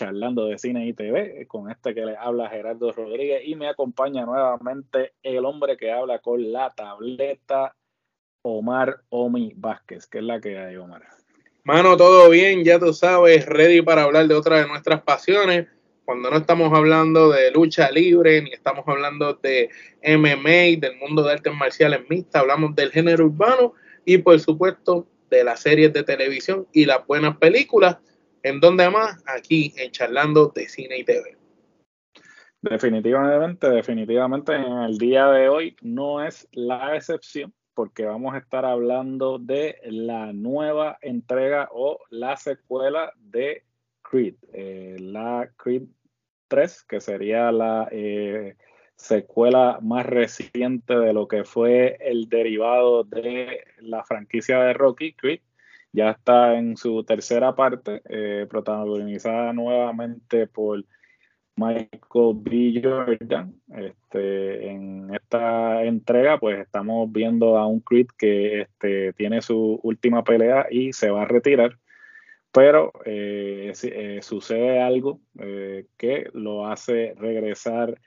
[0.00, 1.46] Charlando de Cine y TV.
[1.46, 6.20] Con este que les habla Gerardo Rodríguez y me acompaña nuevamente el hombre que habla
[6.20, 7.76] con la tableta,
[8.40, 10.06] Omar Omi Vázquez.
[10.06, 11.02] que es la que hay, Omar?
[11.64, 15.68] Mano, todo bien, ya tú sabes, ready para hablar de otra de nuestras pasiones.
[16.06, 19.68] Cuando no estamos hablando de lucha libre, ni estamos hablando de
[20.02, 23.74] MMA, del mundo de artes marciales mixtas, hablamos del género urbano
[24.06, 27.98] y por supuesto de las series de televisión y las buenas películas.
[28.42, 29.22] ¿En donde más?
[29.26, 31.36] Aquí en Charlando de Cine y TV.
[32.62, 38.64] Definitivamente, definitivamente en el día de hoy no es la excepción porque vamos a estar
[38.64, 43.64] hablando de la nueva entrega o la secuela de
[44.02, 45.84] Creed, eh, la Creed
[46.48, 48.56] 3, que sería la eh,
[48.96, 55.40] secuela más reciente de lo que fue el derivado de la franquicia de Rocky, Creed.
[55.92, 60.84] Ya está en su tercera parte, eh, protagonizada nuevamente por
[61.56, 62.80] Michael B.
[62.82, 63.54] Jordan.
[63.76, 70.22] Este, en esta entrega, pues estamos viendo a un Creed que este, tiene su última
[70.22, 71.76] pelea y se va a retirar.
[72.52, 75.20] Pero eh, eh, sucede algo
[75.96, 78.00] que lo hace regresar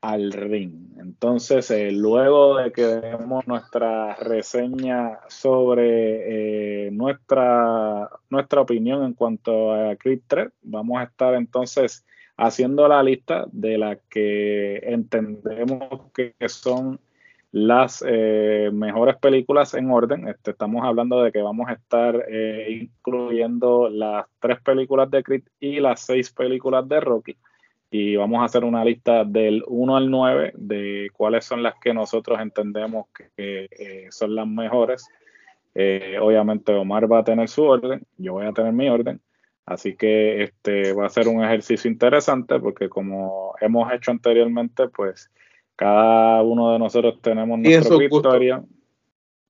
[0.00, 0.96] al ring.
[0.98, 9.72] Entonces, eh, luego de que demos nuestra reseña sobre eh, nuestra, nuestra opinión en cuanto
[9.72, 12.04] a Creed 3, vamos a estar entonces
[12.36, 17.00] haciendo la lista de las que entendemos que son
[17.50, 20.28] las eh, mejores películas en orden.
[20.28, 22.24] Este, estamos hablando de que vamos a estar
[22.68, 27.36] incluyendo las tres películas de Creed y las seis películas de Rocky
[27.90, 31.94] y vamos a hacer una lista del 1 al 9 de cuáles son las que
[31.94, 35.08] nosotros entendemos que, eh, son las mejores.
[35.74, 39.20] Eh, obviamente Omar va a tener su orden, yo voy a tener mi orden,
[39.64, 45.30] así que este va a ser un ejercicio interesante porque como hemos hecho anteriormente, pues
[45.76, 48.66] cada uno de nosotros tenemos nuestro criterio.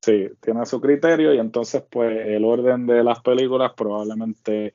[0.01, 4.75] Sí, tiene su criterio y entonces pues el orden de las películas probablemente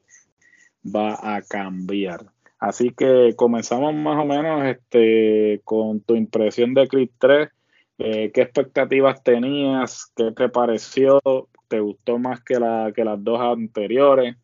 [0.83, 2.32] va a cambiar.
[2.63, 7.49] Así que comenzamos más o menos este, con tu impresión de Creed 3.
[7.97, 10.09] Eh, ¿Qué expectativas tenías?
[10.15, 11.19] ¿Qué te pareció?
[11.67, 14.37] ¿Te gustó más que, la, que las dos anteriores?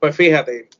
[0.00, 0.70] Pues fíjate,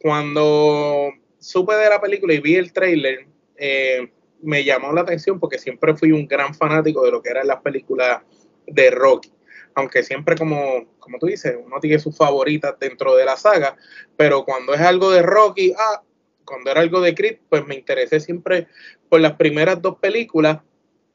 [0.00, 3.26] cuando supe de la película y vi el trailer,
[3.58, 4.10] eh,
[4.40, 7.60] me llamó la atención porque siempre fui un gran fanático de lo que eran las
[7.60, 8.22] películas
[8.66, 9.30] de Rocky.
[9.74, 13.76] Aunque siempre, como, como tú dices, uno tiene sus favoritas dentro de la saga,
[14.16, 16.02] pero cuando es algo de Rocky, ah,
[16.44, 18.66] cuando era algo de Creed, pues me interesé siempre
[19.08, 20.58] por las primeras dos películas.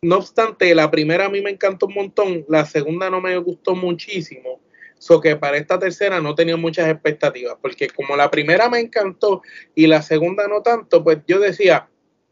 [0.01, 3.75] No obstante, la primera a mí me encantó un montón, la segunda no me gustó
[3.75, 4.61] muchísimo.
[4.99, 9.41] So que para esta tercera no tenía muchas expectativas, porque como la primera me encantó
[9.75, 11.89] y la segunda no tanto, pues yo decía,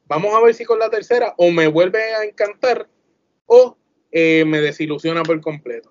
[0.08, 2.88] vamos a ver si con la tercera o me vuelve a encantar
[3.46, 3.78] o
[4.12, 5.91] eh, me desilusiona por completo.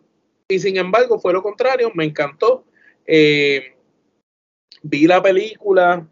[0.50, 2.64] Y sin embargo fue lo contrario, me encantó.
[3.06, 3.74] Eh,
[4.82, 6.06] vi la película,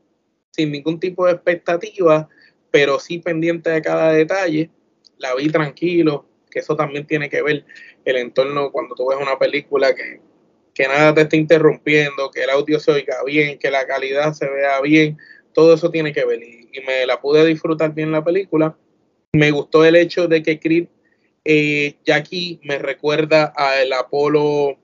[0.52, 2.28] sin ningún tipo de expectativa,
[2.70, 4.70] pero sí pendiente de cada detalle.
[5.18, 7.64] La vi tranquilo, que eso también tiene que ver
[8.04, 10.20] el entorno cuando tú ves una película que,
[10.86, 14.80] nada te esté interrumpiendo, que el audio se oiga bien, que la calidad se vea
[14.80, 15.18] bien,
[15.52, 16.40] todo eso tiene que ver.
[16.40, 18.76] Y, me la pude disfrutar bien la película.
[19.32, 20.86] Me gustó el hecho de que Creed
[21.50, 24.76] eh, Jackie me recuerda al Apolo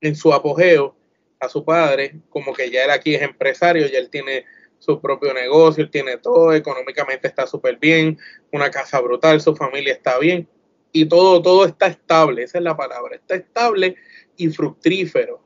[0.00, 0.96] en su apogeo,
[1.38, 4.46] a su padre, como que ya él aquí es empresario, ya él tiene
[4.78, 8.18] su propio negocio, él tiene todo, económicamente está súper bien,
[8.50, 10.48] una casa brutal, su familia está bien
[10.90, 13.96] y todo, todo está estable, esa es la palabra, está estable
[14.38, 15.44] y fructífero.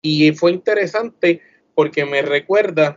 [0.00, 1.42] Y fue interesante
[1.74, 2.96] porque me recuerda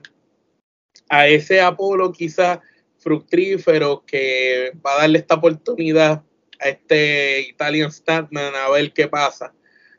[1.09, 2.59] a ese Apolo quizás
[2.99, 6.23] fructífero que va a darle esta oportunidad
[6.63, 9.53] este Italian Statman a ver qué pasa.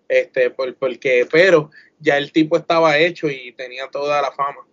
[0.08, 4.66] Este, porque, pero ya el tipo estaba hecho y tenía toda la fama.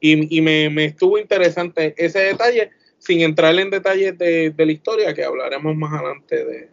[0.00, 5.74] Y, me, estuvo interesante ese detalle, sin entrar en detalles de, la historia, que hablaremos
[5.76, 6.70] más adelante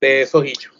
[0.00, 0.74] de, esos hechos.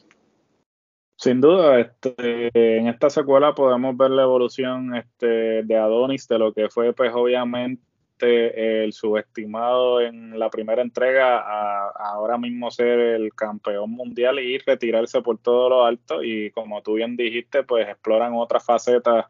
[1.19, 6.55] Sin duda, este, en esta secuela podemos ver la evolución este, de Adonis, de lo
[6.55, 7.83] que fue pues obviamente
[8.26, 15.22] el subestimado en la primera entrega a, ahora mismo ser el campeón mundial y retirarse
[15.22, 16.22] por todo lo alto.
[16.22, 19.26] Y como tú bien dijiste, pues exploran otras facetas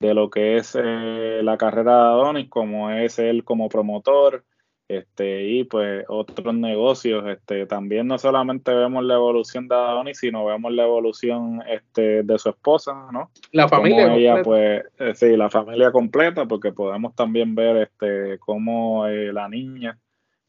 [0.00, 4.44] de lo que es eh, la carrera de Adonis, como es él como promotor,
[4.92, 7.24] este, y pues otros negocios.
[7.26, 12.38] Este, también no solamente vemos la evolución de Adonis, sino vemos la evolución este, de
[12.38, 13.30] su esposa, ¿no?
[13.52, 14.14] La familia.
[14.14, 19.48] ella, pues, eh, sí, la familia completa, porque podemos también ver este, cómo eh, la
[19.48, 19.98] niña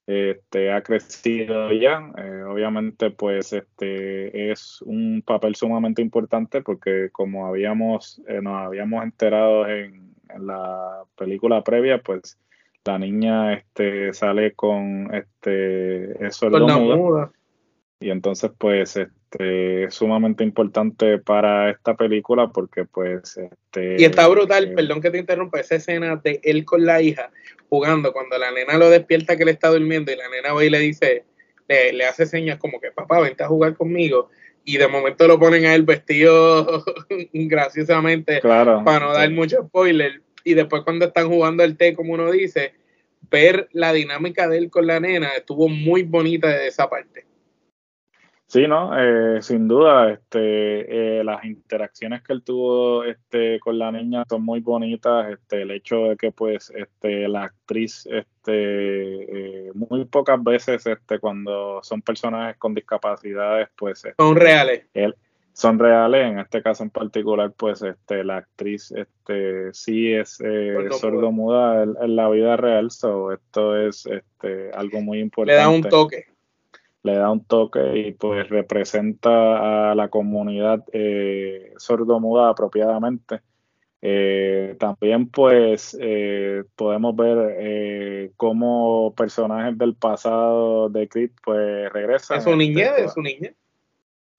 [0.05, 2.11] este, ha crecido ya.
[2.17, 9.67] Eh, obviamente, pues, este es un papel sumamente importante porque como habíamos, nos habíamos enterado
[9.69, 12.37] en, en la película previa, pues
[12.85, 17.31] la niña este, sale con este es muda,
[17.99, 24.27] y entonces pues este es sumamente importante para esta película porque pues este y está
[24.27, 27.31] brutal eh, perdón que te interrumpa esa escena de él con la hija
[27.69, 30.69] jugando cuando la nena lo despierta que él está durmiendo y la nena va y
[30.69, 31.23] le dice
[31.67, 34.29] le, le hace señas como que papá vente a jugar conmigo
[34.65, 36.83] y de momento lo ponen a él vestido
[37.33, 42.31] graciosamente para no dar mucho spoiler y después cuando están jugando el té, como uno
[42.31, 42.73] dice,
[43.29, 47.25] ver la dinámica de él con la nena estuvo muy bonita de esa parte.
[48.53, 53.91] Sí, no, eh, sin duda, este, eh, las interacciones que él tuvo este, con la
[53.91, 55.31] niña son muy bonitas.
[55.31, 61.17] Este, el hecho de que, pues, este, la actriz, este, eh, muy pocas veces, este,
[61.17, 64.85] cuando son personajes con discapacidades, pues, son reales.
[64.93, 65.15] Él,
[65.53, 66.31] son reales.
[66.31, 72.15] En este caso en particular, pues este, la actriz este, sí es eh, sordomuda en,
[72.15, 72.91] la vida real.
[72.91, 75.53] So, esto es este, algo muy importante.
[75.53, 76.25] Le da un toque.
[77.03, 83.41] Le da un toque y pues representa a la comunidad eh, sordomuda apropiadamente.
[84.05, 92.39] Eh, también pues eh, podemos ver eh, cómo personajes del pasado de Creed pues regresan.
[92.39, 93.55] De su niñez, de su niñez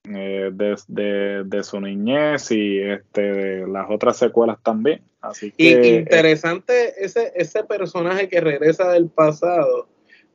[0.07, 5.01] eh, de, su niñez y este, de las otras secuelas también.
[5.23, 9.89] Así que, y interesante ese, ese personaje que regresa del pasado,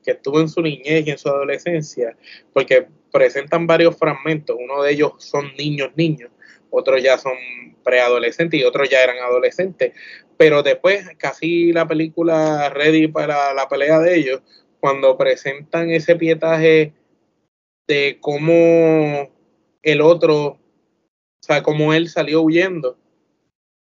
[0.03, 2.17] que estuvo en su niñez y en su adolescencia,
[2.51, 6.31] porque presentan varios fragmentos, uno de ellos son niños, niños,
[6.71, 7.33] otros ya son
[7.83, 9.93] preadolescentes y otros ya eran adolescentes,
[10.35, 14.41] pero después casi la película ready para la pelea de ellos,
[14.79, 16.93] cuando presentan ese pietaje
[17.87, 19.29] de cómo
[19.83, 20.59] el otro, o
[21.41, 22.97] sea, como él salió huyendo,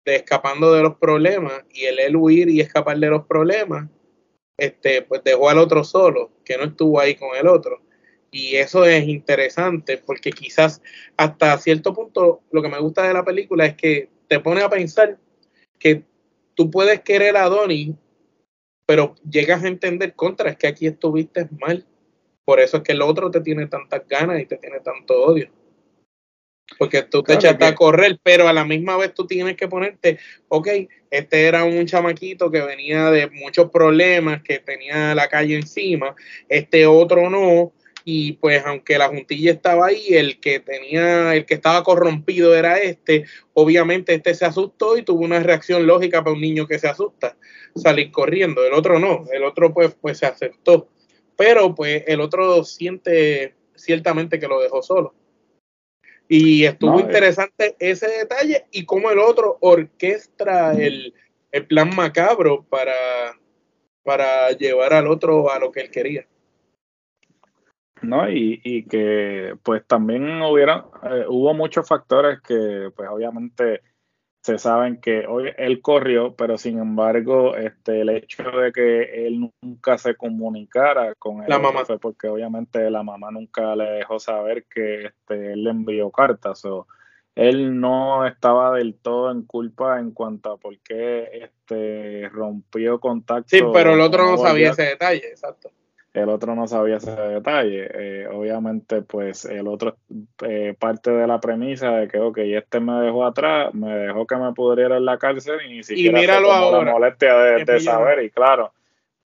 [0.04, 3.88] de escapando de los problemas, y el él huir y escapar de los problemas,
[4.58, 7.80] este, pues dejó al otro solo, que no estuvo ahí con el otro.
[8.30, 10.82] Y eso es interesante porque quizás
[11.16, 14.68] hasta cierto punto lo que me gusta de la película es que te pone a
[14.68, 15.18] pensar
[15.78, 16.02] que
[16.54, 17.94] tú puedes querer a Donnie,
[18.84, 21.86] pero llegas a entender contra, es que aquí estuviste mal.
[22.44, 25.50] Por eso es que el otro te tiene tantas ganas y te tiene tanto odio.
[26.76, 30.19] Porque tú te echaste a correr, pero a la misma vez tú tienes que ponerte,
[30.49, 30.69] ok,
[31.11, 36.15] este era un chamaquito que venía de muchos problemas, que tenía la calle encima,
[36.49, 37.73] este otro no,
[38.05, 42.79] y pues aunque la juntilla estaba ahí, el que tenía, el que estaba corrompido era
[42.79, 46.89] este, obviamente este se asustó y tuvo una reacción lógica para un niño que se
[46.89, 47.37] asusta,
[47.77, 50.89] salir corriendo, el otro no, el otro pues, pues se aceptó,
[51.37, 55.15] pero pues el otro siente ciertamente que lo dejó solo.
[56.29, 61.15] Y estuvo interesante ese detalle y cómo el otro orquestra el,
[61.67, 62.94] plan macabro para,
[64.03, 66.27] para llevar al otro a lo que él quería.
[68.03, 73.81] No, y, y que pues también hubiera, eh, hubo muchos factores que pues obviamente
[74.48, 79.52] se saben que hoy él corrió, pero sin embargo, este, el hecho de que él
[79.60, 81.84] nunca se comunicara con él la mamá.
[81.84, 86.64] fue porque obviamente la mamá nunca le dejó saber que este, él le envió cartas.
[86.64, 86.86] o
[87.34, 93.48] él no estaba del todo en culpa en cuanto a por qué este, rompió contacto.
[93.50, 95.70] Sí, pero el otro no sabía ese detalle, exacto
[96.19, 97.89] el otro no sabía ese detalle.
[97.94, 99.96] Eh, obviamente, pues el otro
[100.44, 104.37] eh, parte de la premisa de que, ok, este me dejó atrás, me dejó que
[104.37, 106.84] me pudriera en la cárcel y ni siquiera y míralo ahora.
[106.84, 108.25] la molestia de, saber.
[108.25, 108.72] Y claro,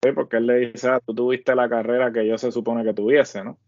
[0.02, 2.95] sí, porque él le dice, ah, tú tuviste la carrera que yo se supone que
[2.95, 3.59] tuviese, ¿no?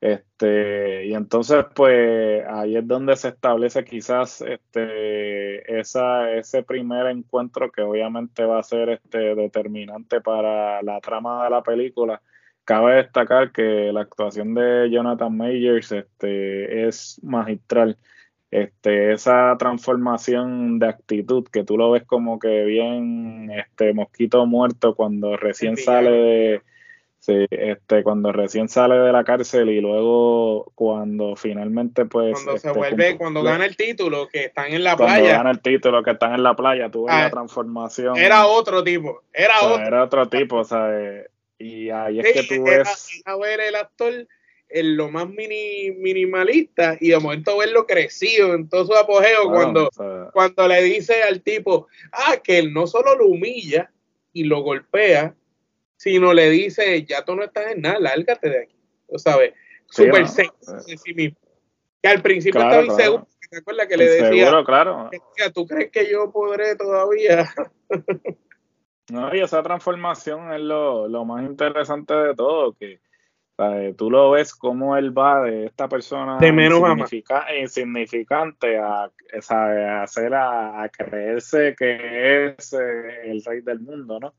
[0.00, 7.70] Este, y entonces, pues ahí es donde se establece quizás este, esa, ese primer encuentro
[7.70, 12.20] que obviamente va a ser este, determinante para la trama de la película
[12.64, 17.96] cabe destacar que la actuación de Jonathan Majors este, es magistral.
[18.50, 24.94] este, esa transformación de actitud que tú lo ves como que bien este mosquito muerto
[24.94, 26.62] cuando recién sale de
[27.18, 32.68] sí, este cuando recién sale de la cárcel y luego cuando finalmente pues Cuando se
[32.68, 36.02] este, vuelve, cuando gana el título, que están en la cuando playa, gana el título
[36.02, 39.60] que están en la playa tú ves Ah, la transformación era otro tipo, era o
[39.60, 39.86] sea, otro.
[39.86, 41.26] era otro tipo o sea eh,
[41.62, 44.26] y ahí es Sí, que tú era- ves era ver el actor
[44.74, 49.50] en lo más mini, minimalista y de momento verlo crecido en todo su apogeo claro,
[49.52, 53.90] cuando, o sea, cuando le dice al tipo, ah, que él no solo lo humilla
[54.32, 55.34] y lo golpea,
[55.96, 58.76] sino le dice, ya tú no estás en nada, lárgate de aquí.
[59.08, 59.52] Tú sabes,
[59.90, 60.28] Sí, súper ¿no?
[60.28, 60.52] serio
[60.86, 61.36] de sí mismo.
[62.02, 62.98] Que al principio Claro, estaba claro.
[62.98, 67.46] inseguro, ¿te acuerdas que le decía, seguro claro "Decía, ¿tú crees que yo podré todavía?
[69.10, 73.00] No, y esa transformación es lo, lo más interesante de todo, que
[73.56, 73.96] ¿sabes?
[73.96, 79.84] tú lo ves como él va de esta persona De menos insignifica- insignificante a, ¿sabes?
[79.86, 84.34] a hacer a, a creerse que es eh, el rey del mundo, ¿no?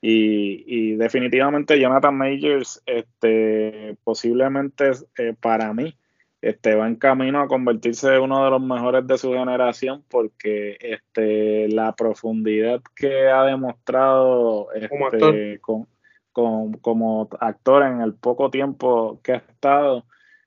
[0.00, 5.96] Y, y definitivamente Jonathan Majors, este, posiblemente eh, para mí,
[6.42, 10.76] este, va en camino a convertirse en uno de los mejores de su generación porque
[10.80, 15.60] este, la profundidad que ha demostrado Como este, actor.
[15.60, 15.86] con-
[16.32, 20.04] con- como actor en el poco tiempo que ha estado,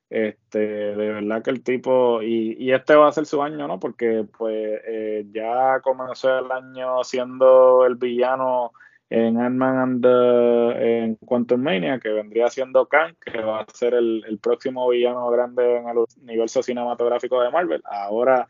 [0.09, 3.79] este, de verdad que el tipo, y, y este va a ser su año, ¿no?
[3.79, 8.71] Porque pues eh, ya comenzó el año siendo el villano
[9.09, 13.93] en Ant-Man and the, en Quantum Mania, que vendría siendo Kang, que va a ser
[13.93, 17.81] el, el próximo villano grande en el universo cinematográfico de Marvel.
[17.85, 18.47] Ahora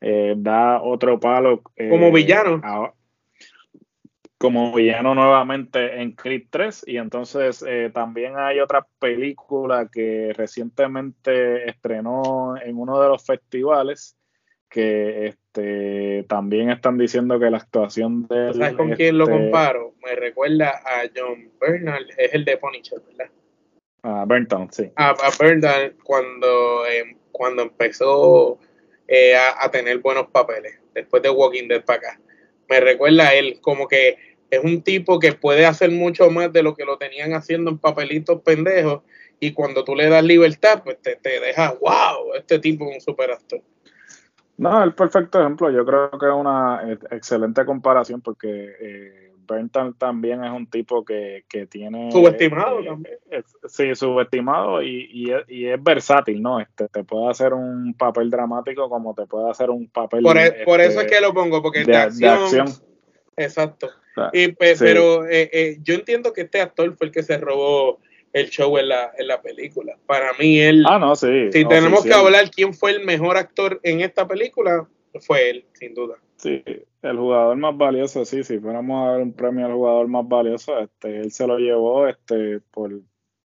[0.00, 1.62] eh, da otro palo.
[1.76, 2.60] eh, Como villano.
[2.62, 2.92] a-
[4.36, 11.66] como villano nuevamente en Creed 3 y entonces eh, también hay otra película que recientemente
[11.70, 14.18] estrenó en uno de los festivales
[14.74, 19.36] que este también están diciendo que la actuación de él, ¿Sabes con quién lo este,
[19.36, 19.94] comparo?
[20.04, 23.30] Me recuerda a John Bernal, es el de Punisher, ¿verdad?
[24.02, 24.90] a Burntown, sí.
[24.96, 28.58] A, a Bernal cuando, eh, cuando empezó
[29.06, 32.20] eh, a, a tener buenos papeles, después de Walking Dead para acá.
[32.68, 34.16] Me recuerda a él como que
[34.50, 37.78] es un tipo que puede hacer mucho más de lo que lo tenían haciendo en
[37.78, 39.02] papelitos pendejos
[39.38, 43.00] y cuando tú le das libertad, pues te, te deja, wow, este tipo es un
[43.00, 43.62] superactor.
[44.56, 45.70] No, el perfecto ejemplo.
[45.70, 51.44] Yo creo que es una excelente comparación porque eh, Burntown también es un tipo que,
[51.48, 52.10] que tiene...
[52.12, 53.16] Subestimado eh, también.
[53.66, 56.60] sí, subestimado y, y, es, y es versátil, ¿no?
[56.60, 60.22] Este, te puede hacer un papel dramático como te puede hacer un papel...
[60.22, 62.66] Por, e- por eso es este, que lo pongo, porque de, de, de acción.
[63.36, 63.86] Exacto.
[63.88, 64.84] O sea, Y, pe- sí.
[64.84, 67.98] Pero eh, eh, yo entiendo que este actor fue el que se robó
[68.34, 69.96] el show en la, en la película.
[70.06, 71.50] Para mí, él, Ah, no, sí.
[71.52, 74.86] si tenemos que hablar quién fue el mejor actor en esta película,
[75.20, 76.16] fue él, sin duda.
[76.36, 76.62] Sí,
[77.02, 80.78] el jugador más valioso, sí, si fuéramos a dar un premio al jugador más valioso,
[80.80, 82.90] este, él se lo llevó este, por,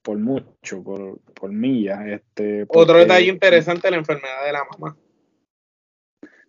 [0.01, 2.07] por mucho, por, por millas.
[2.07, 4.97] Este, Otro porque detalle interesante, la enfermedad de la mamá.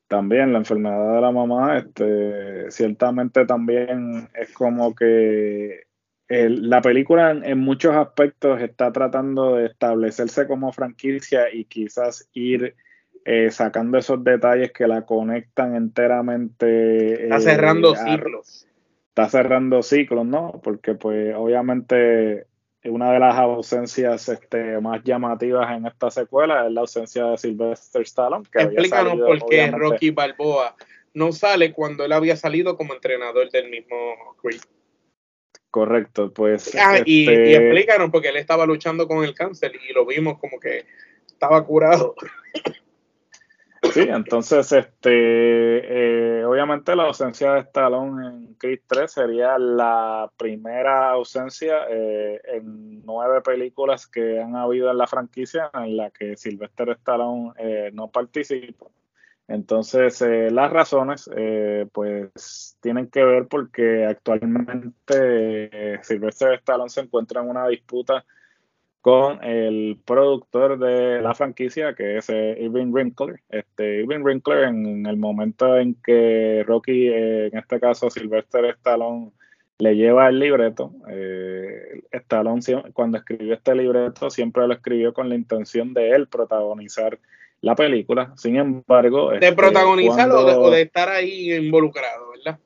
[0.08, 5.89] También la enfermedad de la mamá, este, ciertamente también es como que
[6.30, 12.30] el- la película en, en muchos aspectos está tratando de establecerse como franquicia y quizás
[12.34, 12.76] ir
[13.26, 17.24] eh, sacando esos detalles que la conectan enteramente.
[17.24, 18.68] Está eh, cerrando a- ciclos.
[19.10, 20.62] está cerrando ciclos, ¿no?
[20.64, 22.46] Porque pues obviamente
[22.86, 28.02] una de las ausencias este, más llamativas en esta secuela es la ausencia de Sylvester
[28.04, 28.46] Stallone.
[28.52, 30.76] Que había Explícanos salido, por qué Rocky Balboa
[31.14, 33.98] no sale cuando él había salido como entrenador del mismo
[34.42, 34.62] Creed.
[35.72, 36.76] Correcto, pues.
[36.76, 40.40] Ah, y, este, y explícanos porque él estaba luchando con el cáncer y lo vimos
[40.40, 40.86] como que
[41.28, 42.16] estaba curado.
[43.94, 51.12] Sí, entonces, este, eh, obviamente la ausencia de Stallone en Creed 3 sería la primera
[51.12, 56.90] ausencia eh, en nueve películas que han habido en la franquicia en la que Sylvester
[56.90, 58.88] Stallone eh, no participa.
[59.50, 64.76] Entonces, eh, las razones, eh, pues, tienen que ver porque actualmente
[65.16, 68.26] eh, Sylvester Stallone se encuentra en una disputa
[69.02, 73.42] con el productor de la franquicia, que es eh, Irving Winkler.
[73.50, 79.32] Este, Irving Winkler, en, el momento en que Rocky, eh, en este caso Sylvester Stallone,
[79.80, 82.62] le lleva el libreto, eh, Stallone
[82.94, 87.18] cuando escribió este libreto siempre lo escribió con la intención de él protagonizar
[87.62, 88.34] la película.
[88.38, 92.60] Sin embargo, ¿De este, protagonizarlo o de- o de estar ahí involucrado, verdad?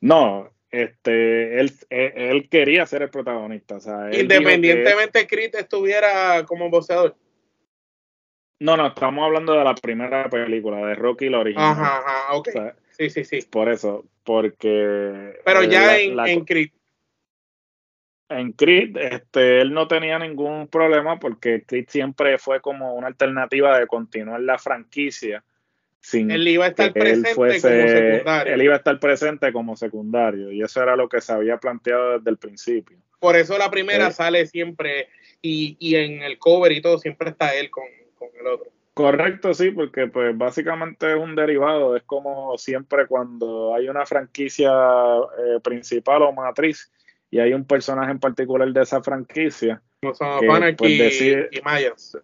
[0.00, 3.76] no, este, él, él, él quería ser el protagonista.
[3.76, 7.16] O sea, dijo que- Independientemente Creed estuviera como boxeador.
[8.60, 11.70] No, no, estamos hablando de la primera película, de Rocky la original.
[11.72, 12.48] Ajá, ajá, ok.
[12.90, 13.42] sí, sí, sí.
[13.50, 15.38] Por eso, porque...
[15.44, 16.70] Pero ya en, en Creed.
[18.30, 23.78] En Creed, este, él no tenía ningún problema porque Creed siempre fue como una alternativa
[23.78, 25.42] de continuar la franquicia.
[26.00, 28.54] Sin él iba a estar presente como secundario.
[28.54, 32.18] Él iba a estar presente como secundario y eso era lo que se había planteado
[32.18, 32.98] desde el principio.
[33.18, 35.08] Por eso la primera eh, sale siempre
[35.42, 37.84] y, y en el cover y todo siempre está él con,
[38.16, 38.70] con el otro.
[38.94, 44.72] Correcto, sí, porque pues básicamente es un derivado, es como siempre cuando hay una franquicia
[44.72, 46.90] eh, principal o matriz
[47.30, 49.82] y hay un personaje en particular de esa franquicia.
[50.00, 50.40] Como son
[50.76, 52.16] pues, y, Mayas.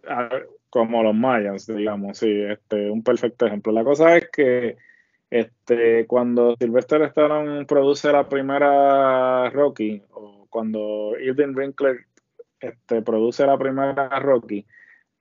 [0.70, 3.72] Como los Mayas, digamos, sí, este, un perfecto ejemplo.
[3.72, 4.76] La cosa es que
[5.30, 12.06] este, cuando Sylvester Stallone produce la primera Rocky, o cuando Irving Winkler
[12.60, 14.64] este, produce la primera Rocky,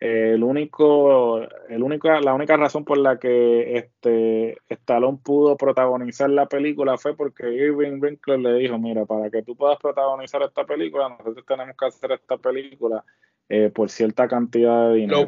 [0.03, 6.45] el único, el único, la única razón por la que este Stallone pudo protagonizar la
[6.45, 11.07] película fue porque Irving Winkler le dijo, mira, para que tú puedas protagonizar esta película,
[11.07, 13.05] nosotros tenemos que hacer esta película
[13.47, 15.21] eh, por cierta cantidad de dinero.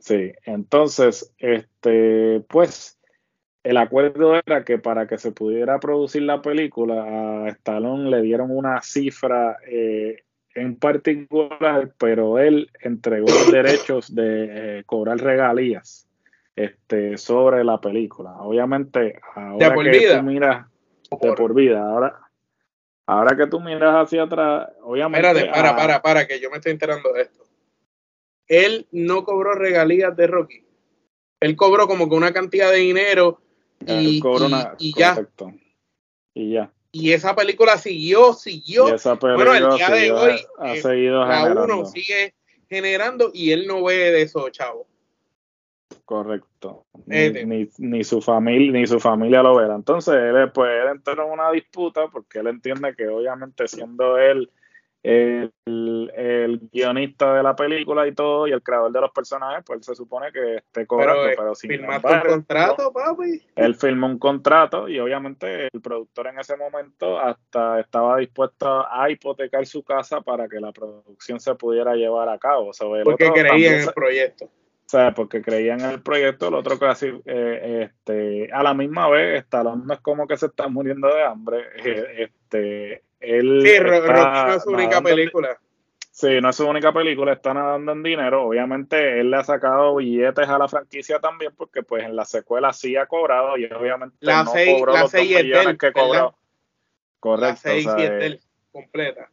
[0.00, 3.00] sí, entonces, este, pues,
[3.62, 8.50] el acuerdo era que para que se pudiera producir la película, a Stallone le dieron
[8.50, 10.24] una cifra eh,
[10.56, 16.08] en particular, pero él entregó los derechos de eh, cobrar regalías
[16.56, 18.32] este, sobre la película.
[18.38, 20.66] Obviamente, ahora que tú miras
[21.10, 22.20] de por vida, ahora,
[23.06, 25.28] ahora que tú miras hacia atrás, obviamente.
[25.28, 27.44] Espérate, para, para, para, que yo me estoy enterando de esto.
[28.48, 30.64] Él no cobró regalías de Rocky.
[31.40, 33.42] Él cobró como que una cantidad de dinero
[33.86, 34.22] y,
[34.78, 35.16] y, ya.
[36.32, 38.84] Y ya y esa película siguió, siguió.
[39.20, 42.34] bueno, el día de hoy ha eh, seguido uno sigue
[42.68, 44.86] generando y él no ve de eso, chavo.
[46.04, 46.86] Correcto.
[47.04, 49.74] Ni, ni, su familia ni su familia lo verá.
[49.74, 54.50] Entonces él, pues, él entró en una disputa porque él entiende que obviamente siendo él
[55.06, 59.94] el, guionista de la película y todo, y el creador de los personajes, pues se
[59.94, 63.42] supone que esté cobrando, pero, pero sin ¿Firmaste un contrato, papi?
[63.54, 69.10] Él firmó un contrato y obviamente el productor en ese momento hasta estaba dispuesto a
[69.10, 72.72] hipotecar su casa para que la producción se pudiera llevar a cabo.
[73.04, 74.46] Porque creía en el proyecto.
[74.46, 79.08] O sea, porque creía en el proyecto, el otro casi, eh, este, a la misma
[79.08, 83.72] vez, Stallone no es como que se está muriendo de hambre, eh, este, él sí,
[83.80, 85.58] no es su única película.
[86.10, 88.44] Sí, no es su única película, está nadando en dinero.
[88.44, 92.72] Obviamente él le ha sacado billetes a la franquicia también porque pues en la secuela
[92.72, 96.34] sí ha cobrado y obviamente la no cobró la los millones que cobró.
[97.20, 97.68] Correcto.
[97.68, 99.28] La 6 y es completa.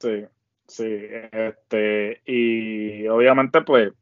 [0.00, 0.24] Sí,
[0.66, 1.06] sí.
[1.30, 3.92] Este, y obviamente pues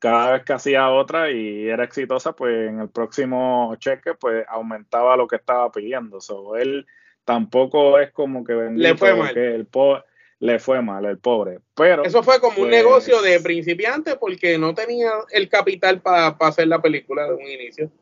[0.00, 5.16] cada vez que hacía otra y era exitosa, pues en el próximo cheque pues aumentaba
[5.16, 6.20] lo que estaba pidiendo.
[6.20, 6.88] So, él
[7.24, 9.36] tampoco es como que le fue mal.
[9.36, 10.02] el pobre
[10.42, 11.60] le fue mal el pobre.
[11.76, 16.26] Pero eso fue como un pues, negocio de principiante porque no tenía el capital para
[16.40, 17.92] hacer la película de un inicio.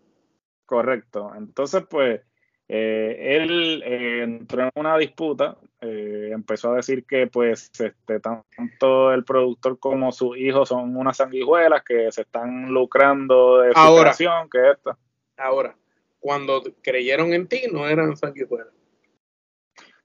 [0.65, 1.33] Correcto.
[1.37, 2.23] Entonces, pues
[2.67, 9.13] eh, él eh, entró en una disputa, eh, empezó a decir que pues este, tanto
[9.13, 14.15] el productor como sus hijos son unas sanguijuelas que se están lucrando de su ahora,
[14.51, 14.97] que esta.
[15.37, 15.77] Ahora,
[16.21, 18.80] cuando creyeron en ti, no eran sanguijuelas.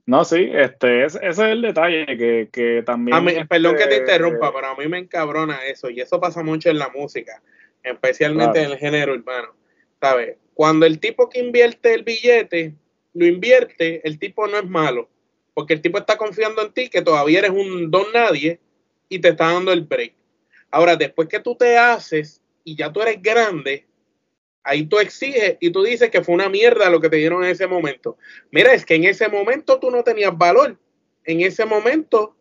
[0.08, 3.48] No, sí, este, ese, es el detalle que, que también.
[3.48, 6.70] perdón que te este, interrumpa, pero a mí me encabrona eso, y eso pasa mucho
[6.70, 7.42] en la música,
[7.82, 9.56] especialmente en el género urbano.
[10.00, 10.38] ¿Sabes?
[10.54, 12.76] Cuando el tipo que invierte el billete
[13.16, 15.10] lo invierte, el tipo no es malo,
[15.54, 18.60] porque el tipo está confiando en ti, que todavía eres un don nadie,
[19.10, 20.14] y te está dando el break.
[20.70, 23.86] Ahora, después que tú te haces y ya tú eres grande,
[24.68, 27.52] Ahí tú exiges y tú dices que fue una mierda lo que te dieron en
[27.52, 28.18] ese momento.
[28.50, 30.78] Mira, es que en ese momento tú no tenías valor.
[31.24, 32.36] En ese momento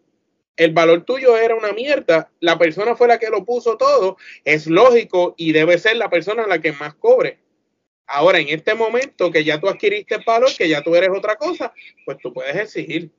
[0.56, 2.30] el valor tuyo era una mierda.
[2.40, 4.16] La persona fue la que lo puso todo.
[4.42, 7.40] Es lógico y debe ser la persona la que más cobre.
[8.06, 11.74] Ahora, en este momento que ya tú adquiriste valor, que ya tú eres otra cosa,
[12.06, 13.10] pues tú puedes exigir.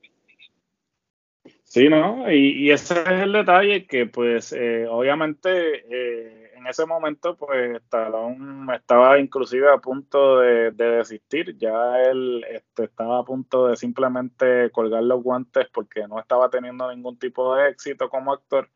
[1.63, 2.31] Sí, ¿no?
[2.31, 8.75] Y, ese es el detalle que, pues, eh, obviamente, eh, en ese momento, pues Stallone
[8.75, 11.55] estaba inclusive a punto de, desistir.
[11.59, 16.89] Ya él este, estaba a punto de simplemente colgar los guantes porque no estaba teniendo
[16.89, 18.67] ningún tipo de éxito como actor.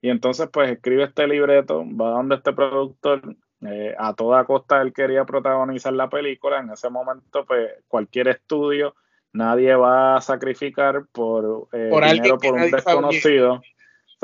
[0.00, 3.36] Y entonces, pues escribe este libreto, va donde este productor.
[3.64, 6.60] Eh, a toda costa él quería protagonizar la película.
[6.60, 8.94] En ese momento, pues cualquier estudio,
[9.32, 13.62] nadie va a sacrificar por, eh, dinero por un desconocido.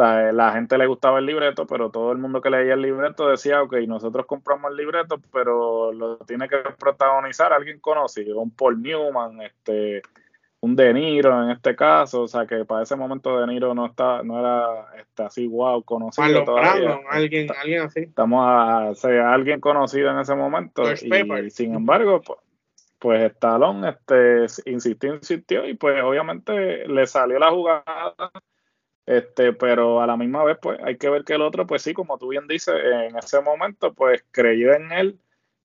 [0.03, 3.29] Sea, la gente le gustaba el libreto, pero todo el mundo que leía el libreto
[3.29, 8.81] decía, ok, nosotros compramos el libreto, pero lo tiene que protagonizar alguien conocido, un Paul
[8.81, 10.03] Newman, este,
[10.61, 13.87] un De Niro en este caso, o sea que para ese momento De Niro no
[13.87, 17.01] está, no era este, así wow conocido todavía.
[17.11, 18.01] alguien, alguien así.
[18.01, 22.39] Estamos a, o alguien conocido en ese momento y, sin embargo, pues,
[23.01, 27.85] pues Stallone este, insistió, insistió y pues obviamente le salió la jugada
[29.09, 31.95] este, pero a la misma vez, pues hay que ver que el otro, pues sí,
[31.95, 35.19] como tú bien dices, en ese momento, pues creyó en él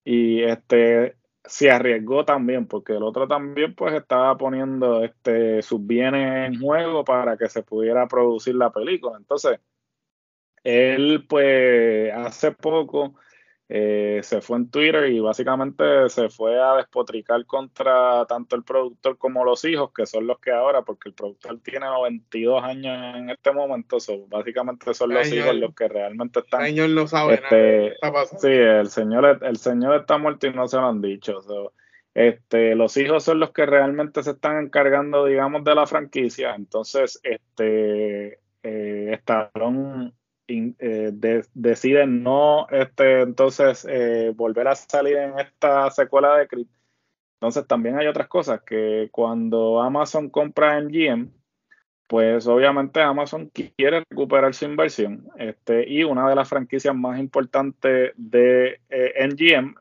[0.05, 6.47] y este se arriesgó también, porque el otro también, pues estaba poniendo este sus bienes
[6.47, 9.17] en juego para que se pudiera producir la película.
[9.17, 9.59] Entonces,
[10.63, 13.15] él, pues, hace poco
[13.69, 19.17] eh, se fue en Twitter y básicamente se fue a despotricar contra tanto el productor
[19.17, 23.29] como los hijos, que son los que ahora, porque el productor tiene 92 años en
[23.29, 23.97] este momento,
[24.27, 26.61] básicamente son los hijos los que realmente están.
[26.61, 28.25] El señor no sabe este, nada.
[28.25, 31.39] Sí, el señor, el señor está muerto y no se lo han dicho.
[32.13, 36.53] este, los hijos son los que realmente se están encargando, digamos, de la franquicia.
[36.53, 39.19] Entonces, este, eh,
[40.79, 41.11] eh,
[41.53, 46.67] deciden no este, entonces eh, volver a salir en esta secuela de Creed.
[47.35, 51.29] Entonces también hay otras cosas que cuando Amazon compra MGM,
[52.07, 55.27] pues obviamente Amazon quiere recuperar su inversión.
[55.37, 59.75] Este, y una de las franquicias más importantes de eh, MGM,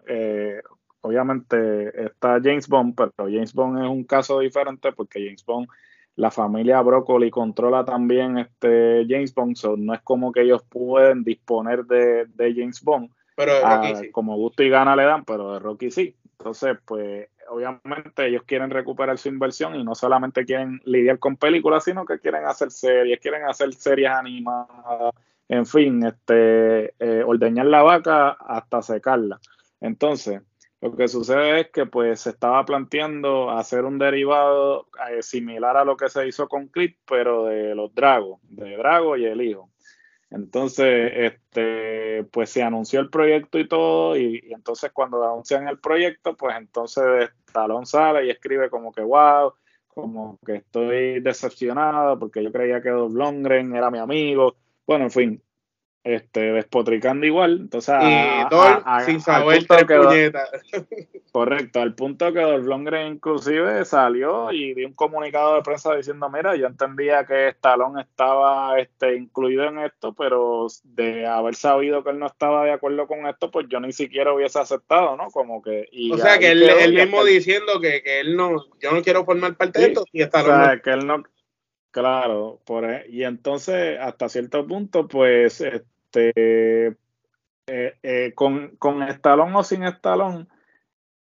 [1.02, 5.68] obviamente está James Bond, pero James Bond es un caso diferente porque James Bond
[6.16, 11.25] la familia Broccoli controla también este James Bond, so no es como que ellos pueden
[11.25, 13.11] disponer de, James Bond.
[13.35, 16.14] Pero ah, Como gusto y gana le dan, pero de Rocky sí.
[16.38, 21.85] Entonces, pues obviamente ellos quieren recuperar su inversión y no solamente quieren lidiar con películas,
[21.85, 25.14] sino que quieren hacer series, quieren hacer series animadas,
[25.48, 29.38] en fin, este, eh, ordeñar la vaca hasta secarla.
[29.81, 30.42] Entonces,
[30.82, 35.84] lo que sucede es que pues se estaba planteando hacer un derivado eh, similar a
[35.84, 39.70] lo que se hizo con Creed, pero de los Dragos, de Drago y el hijo.
[40.30, 46.36] Entonces, este, pues se anunció el proyecto y todo, y, entonces cuando anuncian el proyecto,
[46.36, 49.52] pues entonces Talón sale y escribe como que wow,
[49.86, 54.56] como que estoy decepcionado porque yo creía que Dolph Lundgren era mi amigo.
[54.84, 55.42] Bueno, en fin,
[56.04, 57.58] este, despotricando igual.
[57.60, 59.64] Entonces, y sin saber
[61.32, 66.28] Correcto, al punto que Dolph Lundgren inclusive salió y dio un comunicado de prensa diciendo,
[66.28, 72.10] mira, yo entendía que Stallone estaba este, incluido en esto, pero de haber sabido que
[72.10, 75.30] él no estaba de acuerdo con esto, pues yo ni siquiera hubiese aceptado, ¿no?
[75.30, 75.88] Como que...
[76.12, 79.80] o sea, que él, mismo diciendo que, que, él no, yo no quiero formar parte
[79.80, 80.82] de esto y Stallone...
[80.82, 81.22] que él no...
[81.92, 85.62] Claro, por, e, y entonces hasta cierto punto, pues
[86.12, 86.96] este,
[87.66, 90.48] eh, eh, con, con estalón o sin estalón,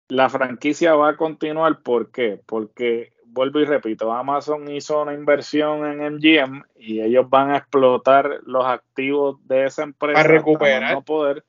[0.07, 1.81] la franquicia va a continuar.
[1.81, 2.39] ¿Por qué?
[2.45, 8.41] Porque, vuelvo y repito, Amazon hizo una inversión en MGM y ellos van a explotar
[8.45, 11.03] los activos de esa empresa para recuperar.
[11.03, 11.43] poder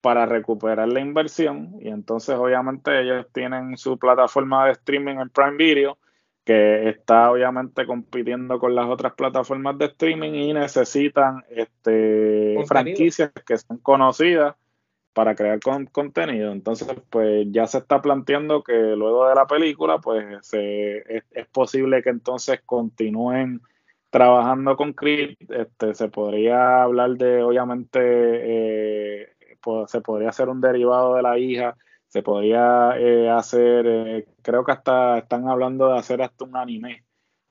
[0.00, 5.56] para recuperar la inversión y entonces obviamente ellos tienen su plataforma de streaming en Prime
[5.56, 5.96] Video
[6.44, 13.56] que está obviamente compitiendo con las otras plataformas de streaming y necesitan este, franquicias que
[13.56, 14.54] sean conocidas
[15.14, 15.58] para crear
[15.90, 16.52] contenido.
[16.52, 22.10] Entonces, pues ya se está planteando que luego de la película, pues es, posible que
[22.10, 23.62] entonces continúen
[24.10, 25.36] trabajando con Creed.
[25.48, 29.28] Este, se podría hablar de, obviamente, eh,
[29.62, 31.76] pues, se podría hacer un derivado de la hija
[32.14, 37.04] se podría eh, hacer, eh, creo que hasta están hablando de hacer hasta un anime,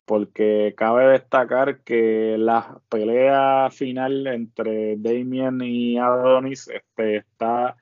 [0.05, 7.75] porque cabe destacar que la pelea final entre Damien y Adonis este, está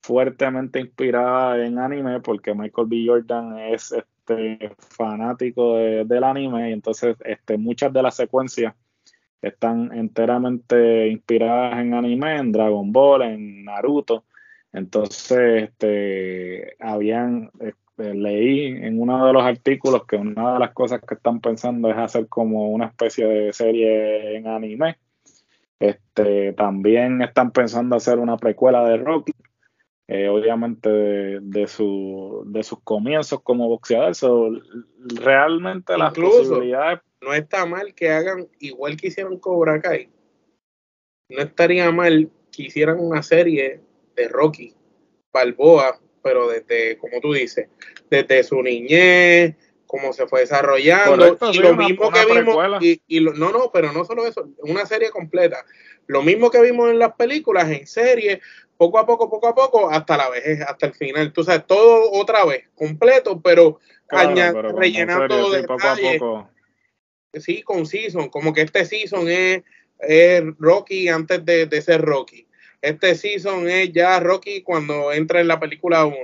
[0.00, 3.04] fuertemente inspirada en anime, porque Michael B.
[3.04, 8.76] Jordan es este, fanático del anime, y entonces este, muchas de las secuencias
[9.42, 14.22] están enteramente inspiradas en anime, en Dragon Ball, en Naruto.
[14.72, 21.00] Entonces, este, habían, este, leí en uno de los artículos que una de las cosas
[21.06, 24.98] que están pensando es hacer como una especie de serie en anime.
[25.80, 29.32] Este, también están pensando hacer una precuela de Rocky,
[30.08, 34.12] eh, obviamente de, su, de sus comienzos como boxeador.
[35.22, 37.00] realmente las posibilidades.
[37.20, 40.08] No está mal que hagan igual que hicieron Cobra Kai.
[41.28, 43.82] No estaría mal que hicieran una serie
[44.18, 44.74] de Rocky
[45.32, 47.68] Balboa, pero desde, como tú dices,
[48.10, 49.54] desde su niñez,
[49.88, 54.26] cómo se fue desarrollando y lo mismo que vimos y, no no pero no solo
[54.26, 55.64] eso una serie completa.
[56.06, 58.40] Lo mismo que vimos en las películas en serie
[58.76, 61.32] poco a poco poco a poco hasta la vejez hasta el final.
[61.32, 66.50] Tú sabes todo otra vez completo pero, rellenando de poco a poco.
[67.34, 69.62] Sí con season como que este season es,
[70.58, 72.46] Rocky antes de, ser Rocky
[72.80, 76.16] este season es ya Rocky cuando entra en la película 1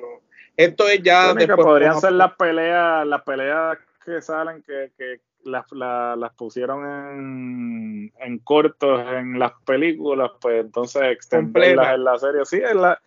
[0.56, 1.34] esto es ya.
[1.34, 8.12] que podrían ser las peleas, las peleas que salen que, que las, las, pusieron en,
[8.20, 12.44] en, cortos en las películas, pues entonces extenderlas en la serie.
[12.44, 13.00] Sí, la,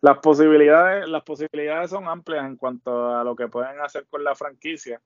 [0.00, 4.34] las posibilidades, las posibilidades son amplias en cuanto a lo que pueden hacer con la
[4.34, 5.00] franquicia.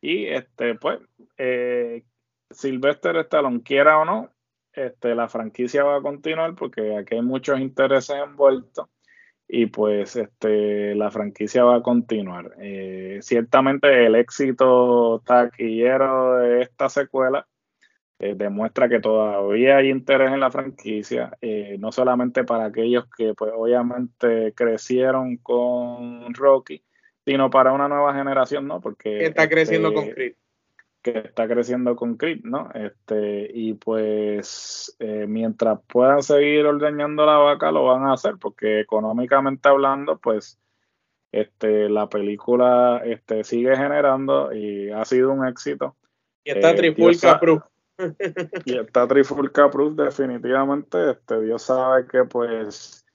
[0.00, 1.00] Y este, pues,
[1.36, 2.04] eh,
[2.50, 4.30] Sylvester Stallone, quiera o no,
[4.72, 8.86] este, la franquicia va a continuar porque aquí hay muchos intereses envueltos
[9.48, 12.54] y pues este, la franquicia va a continuar.
[12.60, 17.46] Eh, ciertamente el éxito taquillero de esta secuela
[18.20, 23.34] eh, demuestra que todavía hay interés en la franquicia, eh, no solamente para aquellos que
[23.34, 26.84] pues obviamente crecieron con Rocky,
[27.24, 28.80] sino para una nueva generación, ¿no?
[28.80, 30.34] Porque está creciendo este, con Creed
[31.02, 32.70] que está creciendo con Creed, ¿no?
[32.74, 38.80] Este, y pues eh, mientras puedan seguir ordeñando la vaca, lo van a hacer, porque
[38.80, 40.58] económicamente hablando, pues
[41.32, 45.96] este, la película este, sigue generando y ha sido un éxito.
[46.44, 47.62] Y está eh, Trifulca Proof.
[48.64, 51.12] y está Trifulca Proof, definitivamente.
[51.12, 53.06] Este, Dios sabe que pues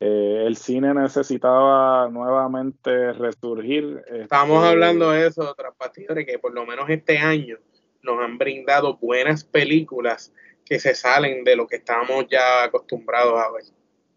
[0.00, 4.02] eh, el cine necesitaba nuevamente resurgir.
[4.08, 5.74] Estamos este, hablando de eso, tras
[6.26, 7.58] que por lo menos este año
[8.02, 10.32] nos han brindado buenas películas
[10.64, 13.64] que se salen de lo que estábamos ya acostumbrados a ver.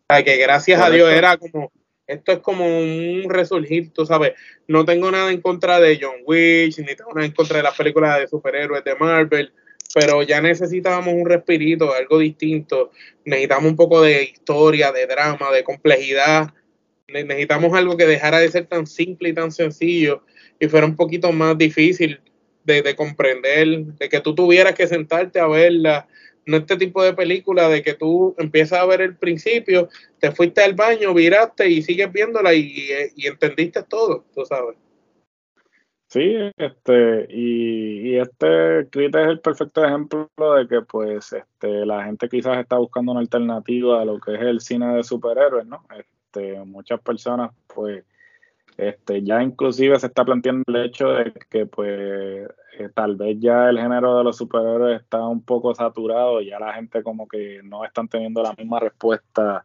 [0.09, 1.71] O que gracias a Dios era como,
[2.07, 4.33] esto es como un resurgir, tú sabes,
[4.67, 7.77] no tengo nada en contra de John Wick, ni tengo nada en contra de las
[7.77, 9.53] películas de superhéroes de Marvel,
[9.93, 12.91] pero ya necesitábamos un respirito, algo distinto.
[13.25, 16.53] Necesitamos un poco de historia, de drama, de complejidad.
[17.07, 20.23] Necesitamos algo que dejara de ser tan simple y tan sencillo
[20.59, 22.19] y fuera un poquito más difícil
[22.63, 26.07] de, comprender, de que tú tuvieras que sentarte a verla.
[26.45, 30.61] No este tipo de película de que tú empiezas a ver el principio, te fuiste
[30.61, 34.75] al baño, viraste y sigues viéndola y, y entendiste todo, tú sabes.
[36.09, 42.05] Sí, este, y, y este Crit es el perfecto ejemplo de que pues este, la
[42.05, 45.83] gente quizás está buscando una alternativa a lo que es el cine de superhéroes, ¿no?
[45.97, 48.05] Este, muchas personas pues
[48.77, 51.89] este, ya inclusive se está planteando el hecho de que pues
[52.79, 56.73] eh, tal vez ya el género de los superhéroes está un poco saturado, ya la
[56.73, 59.63] gente como que no están teniendo la misma respuesta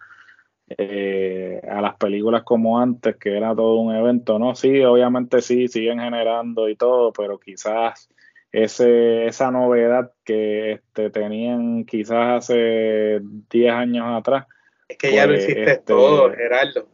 [0.79, 4.55] eh, a las películas como antes, que era todo un evento, ¿no?
[4.55, 8.09] Sí, obviamente sí, siguen generando y todo, pero quizás
[8.53, 14.47] ese, esa novedad que este, tenían quizás hace 10 años atrás.
[14.89, 16.87] Es que ya lo pues, hiciste este, todo, Gerardo.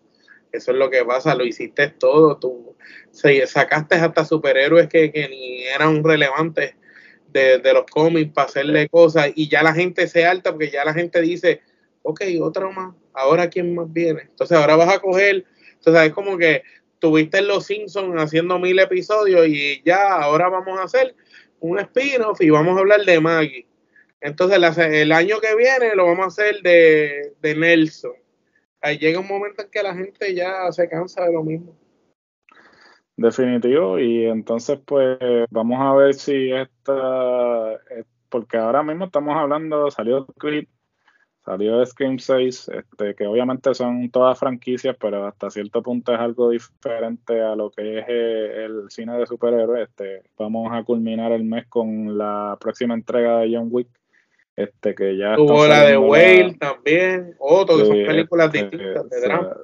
[0.53, 2.39] Eso es lo que pasa, lo hiciste todo.
[2.39, 2.77] Tú
[3.11, 6.75] sacaste hasta superhéroes que, que ni eran relevantes
[7.29, 10.85] de, de los cómics para hacerle cosas y ya la gente se alta porque ya
[10.85, 11.61] la gente dice,
[12.09, 14.23] ok, otra más, ahora quién más viene.
[14.23, 15.45] Entonces ahora vas a coger,
[15.75, 16.63] entonces es como que
[16.99, 21.15] tuviste Los Simpsons haciendo mil episodios y ya ahora vamos a hacer
[21.61, 23.67] un spin-off y vamos a hablar de Maggie.
[24.23, 28.15] Entonces el año que viene lo vamos a hacer de, de Nelson.
[28.81, 31.77] Ahí llega un momento en que la gente ya se cansa de lo mismo.
[33.19, 35.19] Definitivo, y entonces pues
[35.51, 40.69] vamos a ver si esta, eh, porque ahora mismo estamos hablando, salió Creed
[41.49, 46.51] Salió Scream 6, este, que obviamente son todas franquicias, pero hasta cierto punto es algo
[46.51, 49.89] diferente a lo que es eh, el cine de superhéroes.
[49.89, 53.89] Este, vamos a culminar el mes con la próxima entrega de John Wick.
[54.57, 59.57] Este, que ya Tuvo la de Whale también, otro son películas este, distintas de drama.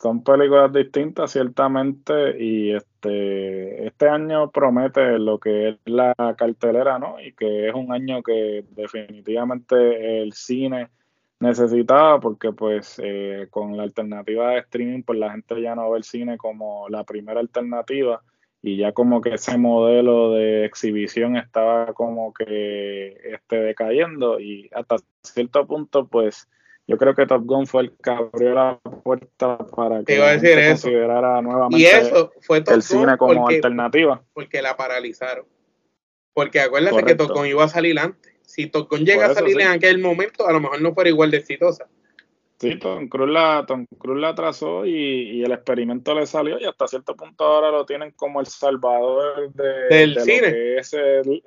[0.00, 7.20] Son películas distintas, ciertamente, y este, este año promete lo que es la cartelera, ¿no?
[7.20, 10.88] Y que es un año que definitivamente el cine
[11.42, 15.98] necesitaba porque pues eh, con la alternativa de streaming pues la gente ya no ve
[15.98, 18.22] el cine como la primera alternativa
[18.62, 24.96] y ya como que ese modelo de exhibición estaba como que este decayendo y hasta
[25.22, 26.48] cierto punto pues
[26.86, 31.42] yo creo que Top Gun fue el que abrió la puerta para que se considerara
[31.42, 31.90] nuevamente
[32.68, 34.22] el cine como alternativa.
[34.32, 35.46] porque la paralizaron.
[36.34, 39.68] Porque acuérdate que Top Gun iba a salir antes si Tocón llega a salir en
[39.68, 41.88] aquel momento, a lo mejor no fuera igual de exitosa.
[42.58, 46.86] Sí, Tom Cruise la, Tom Cruise la trazó y, el experimento le salió y hasta
[46.86, 50.52] cierto punto ahora lo tienen como el salvador del cine.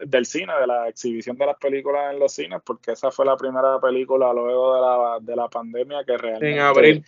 [0.04, 3.38] del cine, de la exhibición de las películas en los cines, porque esa fue la
[3.38, 7.04] primera película luego de la, de la pandemia que realmente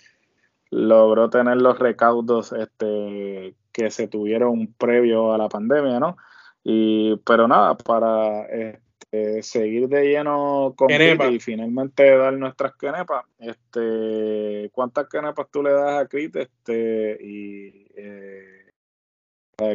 [0.69, 6.17] logró tener los recaudos este, que se tuvieron previo a la pandemia, ¿no?
[6.63, 8.45] Y, pero nada, para...
[8.51, 13.23] Eh, eh, seguir de lleno con y finalmente dar nuestras quenepas.
[13.39, 16.35] Este, ¿Cuántas quenepas tú le das a Crit?
[16.35, 18.73] Este, y eh,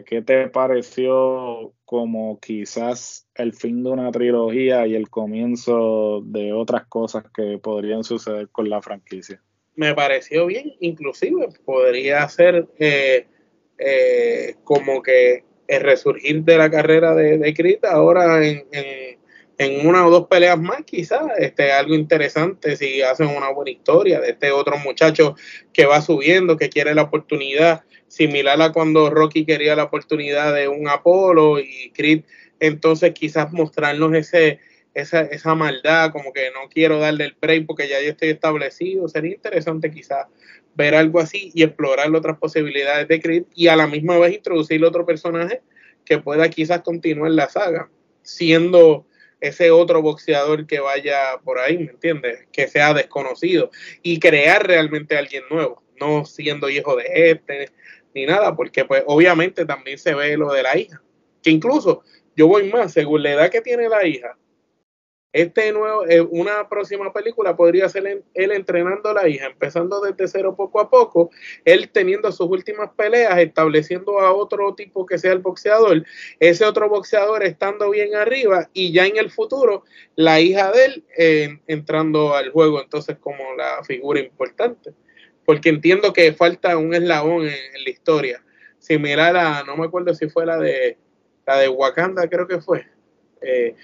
[0.04, 6.86] ¿qué te pareció como quizás el fin de una trilogía y el comienzo de otras
[6.88, 9.42] cosas que podrían suceder con la franquicia?
[9.76, 13.26] Me pareció bien, inclusive podría ser eh,
[14.62, 19.21] como que el resurgir de la carrera de, de ahora en en
[19.84, 24.30] una o dos peleas más, quizás, este, algo interesante si hacen una buena historia de
[24.30, 25.36] este otro muchacho
[25.72, 30.68] que va subiendo, que quiere la oportunidad, similar a cuando Rocky quería la oportunidad de
[30.68, 32.24] un Apolo y Creed,
[32.60, 34.60] entonces quizás mostrarnos ese,
[34.94, 39.08] esa, esa maldad, como que no quiero darle el break porque ya yo estoy establecido,
[39.08, 40.26] sería interesante quizás
[40.74, 44.84] ver algo así y explorar otras posibilidades de Creed y a la misma vez introducir
[44.84, 45.60] otro personaje
[46.04, 47.88] que pueda quizás continuar la saga,
[48.22, 49.06] siendo
[49.42, 52.46] ese otro boxeador que vaya por ahí, ¿me entiendes?
[52.52, 57.70] Que sea desconocido y crear realmente a alguien nuevo, no siendo hijo de este
[58.14, 61.02] ni nada, porque pues obviamente también se ve lo de la hija,
[61.42, 62.02] que incluso
[62.36, 64.38] yo voy más, según la edad que tiene la hija,
[65.32, 70.28] este nuevo, eh, una próxima película podría ser él entrenando a la hija, empezando desde
[70.28, 71.30] cero poco a poco,
[71.64, 76.04] él teniendo sus últimas peleas, estableciendo a otro tipo que sea el boxeador,
[76.38, 79.84] ese otro boxeador estando bien arriba y ya en el futuro
[80.16, 84.92] la hija de él eh, entrando al juego entonces como la figura importante.
[85.44, 88.44] Porque entiendo que falta un eslabón en, en la historia,
[88.78, 90.98] similar a, no me acuerdo si fue la de
[91.46, 92.86] la de Wakanda, creo que fue
[93.42, 93.74] eh,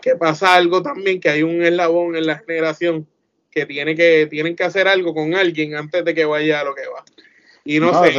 [0.00, 3.06] que, pasa algo también, que hay un eslabón en la generación
[3.50, 6.74] que, tiene que tienen que hacer algo con alguien antes de que vaya a lo
[6.74, 7.04] que va.
[7.64, 8.18] Y no, sé,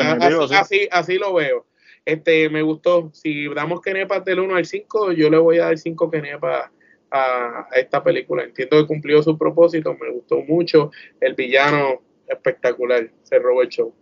[0.56, 1.66] así, así, lo veo.
[2.04, 3.12] Este, me gustó.
[3.14, 6.72] Si damos kenepas del 1 al 5, yo le voy a dar 5 kenepas
[7.12, 8.44] a, a, esta película.
[8.44, 10.92] Entiendo que cumplió su propósito, me gustó mucho.
[11.20, 13.94] El villano espectacular, se robó el show.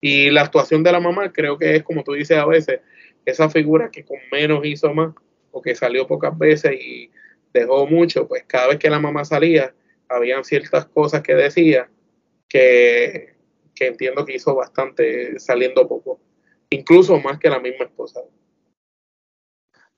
[0.00, 2.80] Y la actuación de la mamá creo que es, como tú dices a veces,
[3.24, 5.14] esa figura que con menos hizo más
[5.52, 7.10] o que salió pocas veces y
[7.52, 9.74] dejó mucho, pues cada vez que la mamá salía,
[10.08, 11.88] habían ciertas cosas que decía
[12.48, 13.34] que,
[13.74, 16.20] que entiendo que hizo bastante saliendo poco,
[16.70, 18.20] incluso más que la misma esposa.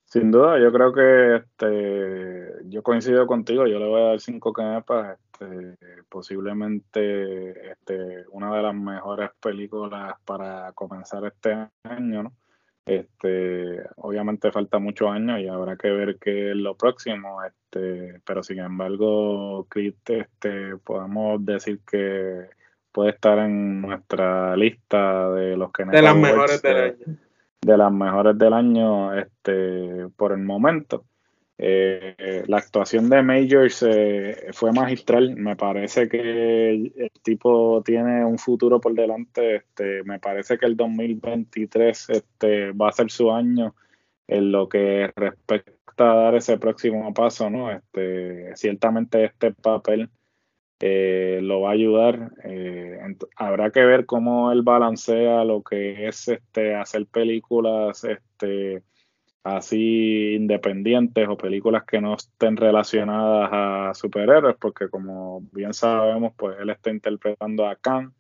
[0.05, 4.53] Sin duda, yo creo que este, yo coincido contigo, yo le voy a dar cinco
[4.53, 5.77] canepas, este,
[6.09, 12.33] posiblemente este, una de las mejores películas para comenzar este año, ¿no?
[12.87, 18.42] Este, obviamente falta muchos años y habrá que ver qué es lo próximo, este, pero
[18.42, 22.51] sin embargo, Creed, este, podemos decir que
[22.92, 27.18] puede estar en nuestra lista de los que de las mejores del año.
[27.62, 31.07] De las mejores del año, este, por el momento.
[31.57, 35.37] Eh, la actuación de Majors eh, fue magistral.
[35.37, 39.57] Me parece que el, tipo tiene un futuro por delante.
[39.57, 43.75] Este, me parece que el 2023 este, va a ser su año
[44.27, 47.51] en lo que respecta a dar ese próximo paso.
[47.51, 47.71] ¿no?
[47.71, 50.11] Este, ciertamente este papel
[50.81, 52.33] eh, lo va a ayudar.
[53.37, 58.05] habrá que ver cómo él balancea lo que es este, hacer películas.
[58.05, 58.83] Este,
[59.45, 66.57] así independientes o películas que no estén relacionadas a superhéroes, porque como bien sabemos, pues
[66.59, 68.15] él está interpretando a Khan,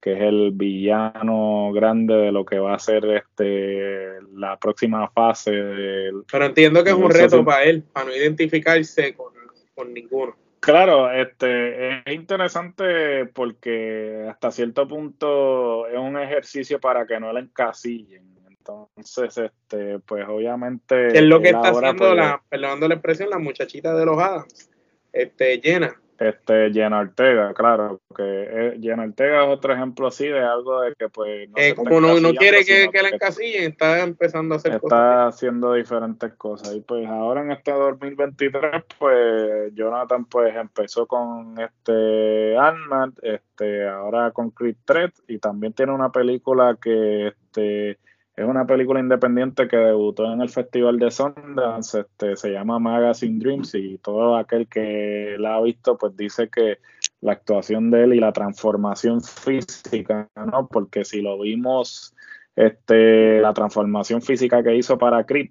[0.00, 5.52] que es el villano grande de lo que va a ser este la próxima fase
[5.52, 9.34] del, Pero entiendo que es un reto para él, para no identificarse con,
[9.74, 10.34] con ninguno.
[10.58, 17.40] Claro, este es interesante porque hasta cierto punto es un ejercicio para que no le
[17.40, 18.31] encasillen
[18.66, 21.08] entonces, este, pues obviamente.
[21.08, 24.70] es lo que está haciendo pues, la, perdonando la expresión, la muchachita de los Adams,
[25.12, 25.96] este, llena.
[26.18, 30.94] Este, Jenna Ortega, claro, que eh, Jenna Ortega es otro ejemplo así de algo de
[30.94, 34.58] que pues no eh, como no, no, quiere que, que la encasillen, está empezando a
[34.58, 34.84] hacer cosas.
[34.84, 41.58] Está haciendo diferentes cosas y pues ahora en este 2023 pues Jonathan pues empezó con
[41.58, 47.98] este ant este ahora con Creed Threat y también tiene una película que este
[48.36, 53.38] es una película independiente que debutó en el Festival de Sundance, este, se llama Magazine
[53.38, 56.78] Dreams y todo aquel que la ha visto pues dice que
[57.20, 60.66] la actuación de él y la transformación física, ¿no?
[60.66, 62.14] Porque si lo vimos,
[62.56, 65.50] este, la transformación física que hizo para Creed,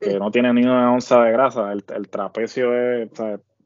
[0.00, 3.10] que no tiene ni una onza de grasa, el, trapecio es,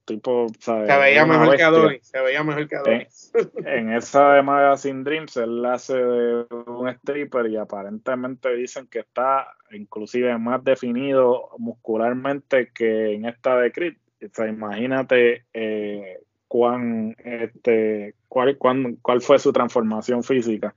[0.08, 3.30] tipo, Se veía mejor que Adonis, se veía mejor que Adonis.
[3.64, 9.46] En, esa de Magazine Dreams, él hace de un stripper y aparentemente dicen que está
[9.70, 13.96] inclusive más definido muscularmente que en esta de Creed.
[14.24, 18.56] O sea, imagínate eh, cuán, este, cuál,
[19.02, 20.74] cuál fue su transformación física.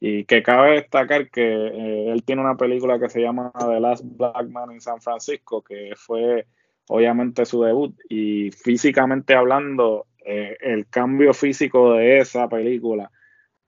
[0.00, 4.04] Y que cabe destacar que eh, él tiene una película que se llama The Last
[4.04, 6.46] Black Man in San Francisco, que fue
[6.88, 7.94] obviamente su debut.
[8.08, 13.10] Y físicamente hablando, eh, el cambio físico de esa película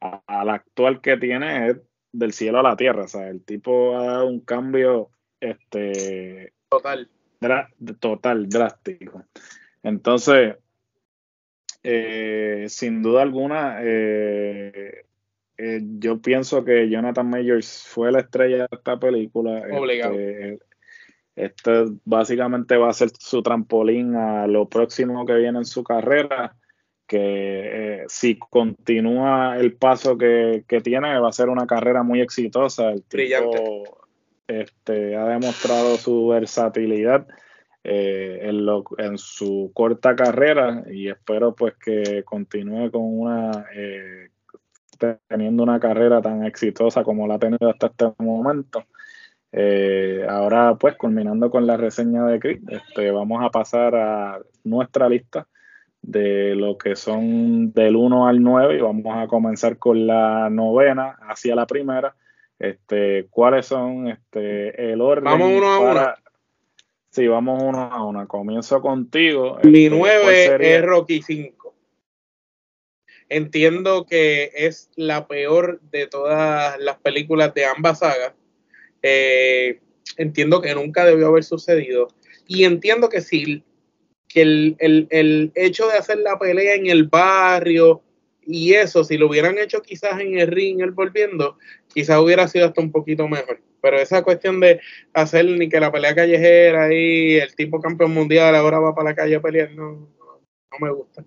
[0.01, 1.77] al actual que tiene es
[2.13, 3.05] del cielo a la tierra.
[3.05, 5.11] O sea, el tipo ha dado un cambio
[5.41, 7.09] este, total.
[8.01, 9.25] total, drástico.
[9.83, 10.57] Entonces,
[11.83, 15.05] eh, sin duda alguna, eh,
[15.59, 19.63] eh, yo pienso que Jonathan Majors fue la estrella de esta película.
[19.73, 20.15] Obligado.
[20.19, 20.59] Este,
[21.37, 26.57] este, básicamente va a ser su trampolín a lo próximo que viene en su carrera,
[27.07, 32.91] que si continúa el paso que, tiene, va a ser una carrera muy exitosa.
[32.91, 34.07] El tipo,
[34.49, 37.27] este, ha demostrado su versatilidad
[37.85, 38.67] eh, en,
[38.99, 44.31] en, su corta carrera y espero pues que continúe con una eh,
[45.29, 48.85] teniendo una carrera tan exitosa como la ha tenido hasta este momento.
[49.53, 55.09] Eh, ahora pues culminando con la reseña de Chris, este, vamos a pasar a nuestra
[55.09, 55.47] lista
[56.03, 61.17] de lo que son del 1 al 9 y vamos a comenzar con la novena
[61.29, 62.15] hacia la primera.
[62.59, 65.25] Este, ¿Cuáles son este, el orden?
[65.25, 66.15] Vamos uno a uno.
[67.11, 68.29] Sí, vamos uno a uno.
[68.29, 69.59] Comienzo contigo.
[69.65, 71.75] Mi 9 este, es Rocky 5.
[73.29, 78.35] Entiendo que es la peor de todas las películas de ambas sagas.
[79.09, 79.79] Eh,
[80.17, 82.09] entiendo que nunca debió haber sucedido.
[82.49, 83.63] Y entiendo que sí,
[84.27, 84.77] que el,
[85.11, 88.03] el hecho de hacer la pelea en el barrio
[88.45, 91.57] y eso, si lo hubieran hecho quizás en el ring, el volviendo,
[91.93, 93.61] quizás hubiera sido hasta un poquito mejor.
[93.81, 94.81] Pero esa cuestión de
[95.13, 99.17] hacer ni que la pelea callejera y el tipo campeón mundial ahora va para la
[99.17, 101.25] calle a pelear, no, no me gusta.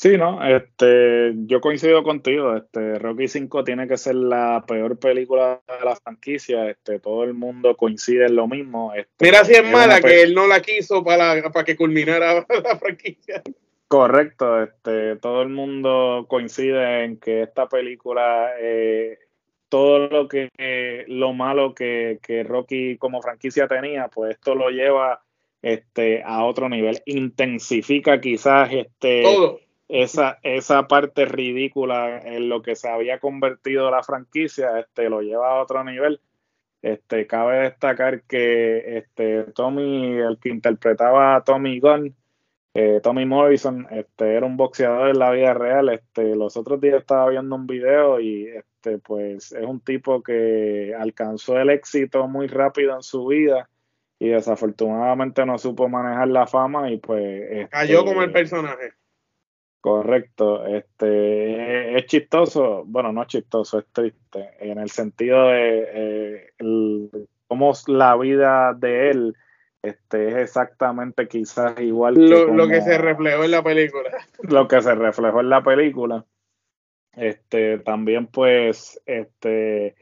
[0.00, 5.60] Sí, no, este, yo coincido contigo, este, Rocky 5 tiene que ser la peor película
[5.68, 8.94] de la franquicia, este, todo el mundo coincide en lo mismo.
[8.94, 12.78] Este, Mira si es, mala que él no la quiso para, para que culminara la
[12.78, 13.42] franquicia.
[13.88, 19.18] Correcto, este, todo el mundo coincide en que esta película eh,
[19.68, 20.48] todo lo que
[21.08, 25.20] lo malo que, Rocky como franquicia tenía, pues esto lo lleva
[25.60, 29.24] este a otro nivel, intensifica quizás este
[29.90, 35.50] esa esa parte ridícula en lo que se había convertido la franquicia, este lo lleva
[35.50, 36.20] a otro nivel.
[36.82, 42.14] Este cabe destacar que este Tommy el que interpretaba a Tommy Gunn
[42.72, 45.88] eh, Tommy Morrison este, era un boxeador en la vida real.
[45.88, 50.94] Este, los otros días estaba viendo un video y este, pues es un tipo que
[50.96, 53.68] alcanzó el éxito muy rápido en su vida
[54.20, 57.42] y desafortunadamente no supo manejar la fama y pues...
[57.50, 58.92] Este, Cayó como el personaje.
[59.80, 67.26] Correcto, este es chistoso, bueno, no es chistoso, es triste, en el sentido de eh,
[67.48, 69.36] cómo la vida de él
[69.82, 74.10] este es exactamente quizás igual lo, que lo que se reflejó en la película.
[74.42, 76.24] Lo que se reflejó en la película.
[77.16, 79.96] Este, también pues, este,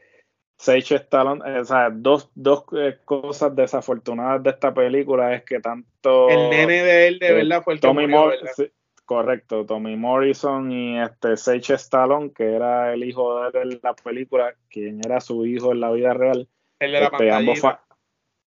[0.57, 6.29] Sage Stallone, o sea, dos, dos eh, cosas desafortunadas de esta película es que tanto...
[6.29, 8.69] El nene de él de verdad fue el Tommy Morrison,
[9.09, 13.95] correcto, Tommy Morrison y este Sage Stallone, que era el hijo de él en la
[13.95, 16.47] película, quien era su hijo en la vida real.
[16.77, 17.59] El de la este, ambos,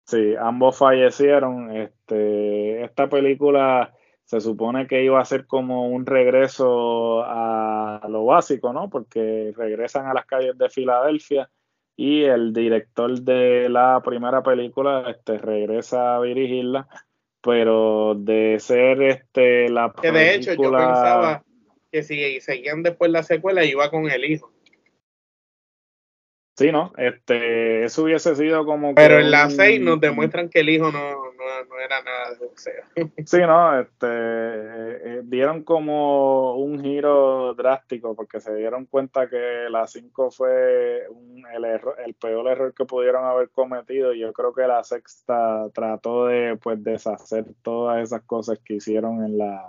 [0.05, 1.71] Sí, ambos fallecieron.
[1.71, 3.93] Este, esta película
[4.25, 8.89] se supone que iba a ser como un regreso a lo básico, ¿no?
[8.89, 11.49] Porque regresan a las calles de Filadelfia
[11.95, 16.89] y el director de la primera película este, regresa a dirigirla,
[17.41, 21.43] pero de ser este la que de hecho yo pensaba
[21.91, 24.51] que si seguían después la secuela iba con el hijo.
[26.59, 26.91] Sí, ¿no?
[26.97, 28.93] Este, eso hubiese sido como.
[28.93, 32.83] Pero en la 6 nos demuestran que el hijo no, no, era nada de boxeo.
[33.25, 33.79] Sí, ¿no?
[33.79, 40.31] Este, eh, eh, dieron como un giro drástico porque se dieron cuenta que la 5
[40.31, 41.07] fue
[41.55, 44.13] el, error, el peor error que pudieron haber cometido.
[44.13, 49.23] Y yo creo que la sexta trató de pues deshacer todas esas cosas que hicieron
[49.23, 49.63] en la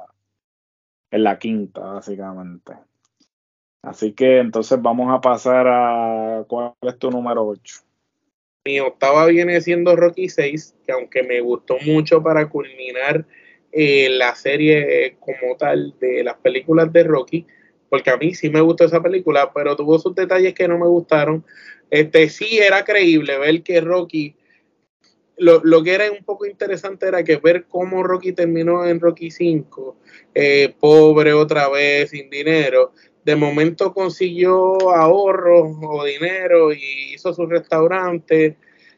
[1.12, 2.89] en la quinta, básicamente.
[3.83, 7.76] Así que entonces vamos a pasar a cuál es tu número 8.
[8.66, 13.24] Mi octava viene siendo Rocky 6, que aunque me gustó mucho para culminar
[13.72, 17.47] eh, la serie como tal de las películas de Rocky,
[17.89, 20.87] porque a mí sí me gustó esa película, pero tuvo sus detalles que no me
[20.87, 21.45] gustaron.
[21.91, 24.37] Este sí era creíble ver que Rocky
[25.41, 29.97] lo, que era un poco interesante era que ver cómo Rocky terminó en Rocky 5,
[30.35, 32.93] eh, pobre otra vez, sin dinero,
[33.31, 38.57] de momento consiguió ahorros o dinero y hizo su restaurante.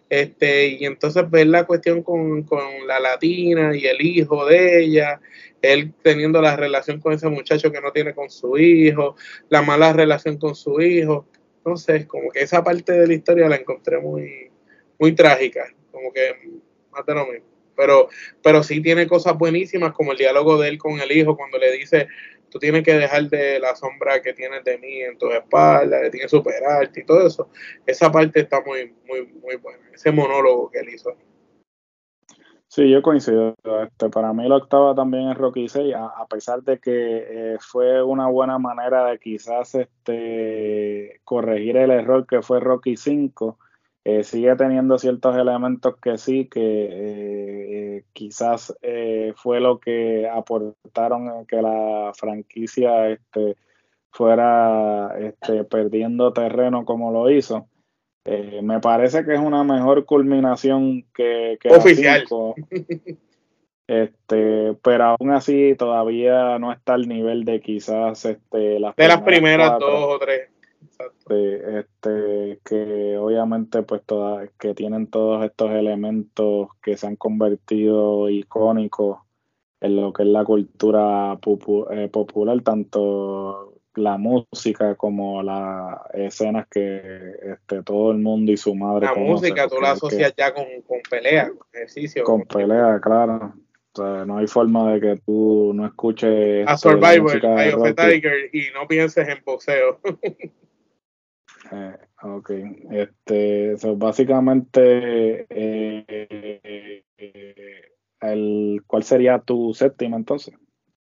[0.08, 2.46] Este, y entonces ver la cuestión con,
[2.86, 5.20] la latina y el hijo de ella,
[5.60, 9.16] él teniendo la relación con ese muchacho que no tiene con su hijo,
[9.50, 11.26] la mala relación con su hijo.
[11.58, 14.50] Entonces, como que esa parte de la historia la encontré muy,
[14.98, 16.36] muy trágica, como que
[16.90, 17.46] más de lo mismo.
[17.76, 18.08] Pero,
[18.42, 21.72] pero sí tiene cosas buenísimas, como el diálogo de él con el hijo, cuando le
[21.72, 22.08] dice,
[22.52, 26.10] tú tienes que dejar de la sombra que tienes de mí en tu espalda, que
[26.10, 27.48] tienes que superarte y todo eso.
[27.86, 31.16] Esa parte está muy, muy, muy buena, ese monólogo que él hizo.
[32.68, 33.54] Sí, yo coincido.
[33.82, 38.02] Este, para mí la octava también es Rocky 6, a, pesar de que eh, fue
[38.02, 43.58] una buena manera de quizás este, corregir el error que fue Rocky 5
[44.04, 48.76] eh, sigue teniendo ciertos elementos que sí, que eh, eh, quizás
[49.36, 53.56] fue lo que aportaron que la franquicia este,
[54.10, 57.68] fuera este, perdiendo terreno como lo hizo.
[58.24, 62.24] me parece que es una mejor culminación que, que oficial.
[63.86, 69.22] este, pero aún así todavía no está al nivel de quizás este, las de las
[69.22, 70.51] primeras dos o tres
[71.28, 79.18] este, que obviamente pues todas, que tienen todos estos elementos que se han convertido icónicos
[79.80, 81.38] en lo que es la cultura
[81.90, 88.74] eh, popular, tanto la música como las escenas que este, todo el mundo y su
[88.74, 89.06] madre.
[89.06, 92.24] La música tú la asocias ya con, con pelea, ejercicio.
[92.24, 93.54] Con, pelea, claro.
[93.98, 96.66] no hay forma de que tú no escuches.
[96.66, 97.40] A Survivor,
[97.94, 100.00] Tiger y no pienses en boxeo.
[101.74, 102.50] Eh, ok,
[102.90, 107.02] este, básicamente, eh,
[108.20, 110.54] el, ¿cuál sería tu séptima entonces?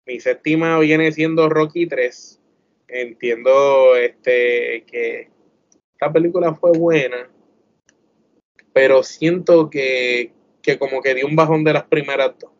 [0.05, 2.39] Mi séptima viene siendo Rocky 3.
[2.87, 5.29] Entiendo este, que
[5.93, 7.29] esta película fue buena,
[8.73, 12.51] pero siento que, que como que dio un bajón de las primeras dos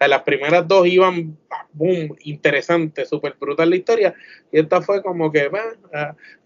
[0.00, 1.36] las primeras dos iban,
[1.72, 4.14] boom, interesante, súper brutal la historia.
[4.52, 5.50] Y esta fue como que,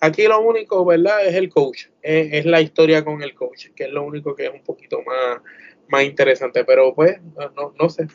[0.00, 1.26] aquí lo único, ¿verdad?
[1.26, 4.52] Es el coach, es, la historia con el coach, que es lo único que es
[4.52, 5.40] un poquito más,
[5.88, 6.64] más interesante.
[6.64, 7.20] Pero pues,
[7.56, 8.06] no, no sé.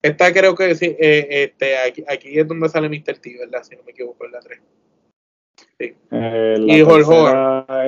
[0.00, 3.18] Esta creo que sí, eh, este, aquí, aquí, es donde sale Mr.
[3.18, 3.64] T, ¿verdad?
[3.64, 4.60] Si no me equivoco, en la 3.
[5.78, 5.96] Sí.
[6.12, 7.14] Eh, y Jorge.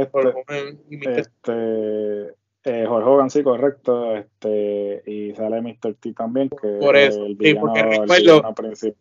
[0.00, 1.18] Este, y Mr.
[1.18, 4.16] Este, eh, Jorge Hogan, sí, correcto.
[4.16, 5.94] Este, y sale Mr.
[5.94, 6.50] T también.
[6.50, 8.54] Que Por eso, sí, porque recuerdo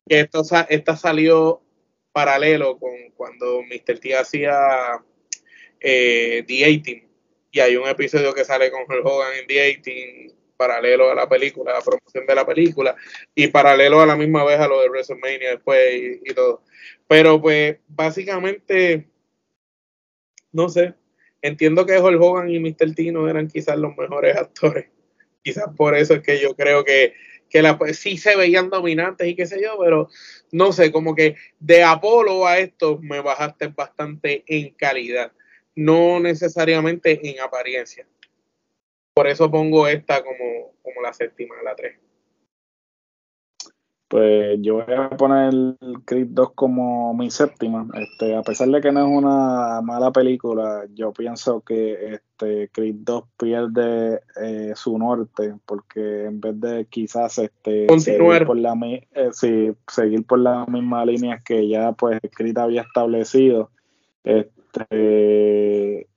[0.08, 1.62] que esto, esta salió
[2.12, 4.00] paralelo con cuando Mr.
[4.00, 5.04] T hacía
[5.80, 7.08] eh, The 18
[7.52, 11.28] y hay un episodio que sale con Jorge Hogan en The 18 paralelo a la
[11.28, 12.96] película, a la promoción de la película
[13.34, 16.64] y paralelo a la misma vez a lo de WrestleMania después y, y todo.
[17.08, 19.08] Pero pues básicamente,
[20.52, 20.96] no sé,
[21.42, 22.94] entiendo que Hulk Hogan y Mr.
[22.96, 24.88] Tino eran quizás los mejores actores.
[25.44, 27.14] Quizás por eso es que yo creo que,
[27.50, 30.10] que la, pues, sí se veían dominantes y qué sé yo, pero
[30.52, 35.32] no sé, como que de Apolo a esto me bajaste bastante en calidad,
[35.76, 38.06] no necesariamente en apariencia.
[39.14, 41.98] Por eso pongo esta como, como la séptima, la tres.
[44.10, 45.54] Pues yo voy a poner
[46.06, 47.88] Creed 2 como mi séptima.
[47.94, 52.96] Este, a pesar de que no es una mala película, yo pienso que este Creed
[53.02, 58.74] 2 pierde eh, su norte, porque en vez de quizás este seguir por la
[59.14, 59.30] eh,
[59.88, 63.70] seguir por las mismas líneas que ya pues Creed había establecido,
[64.24, 66.09] este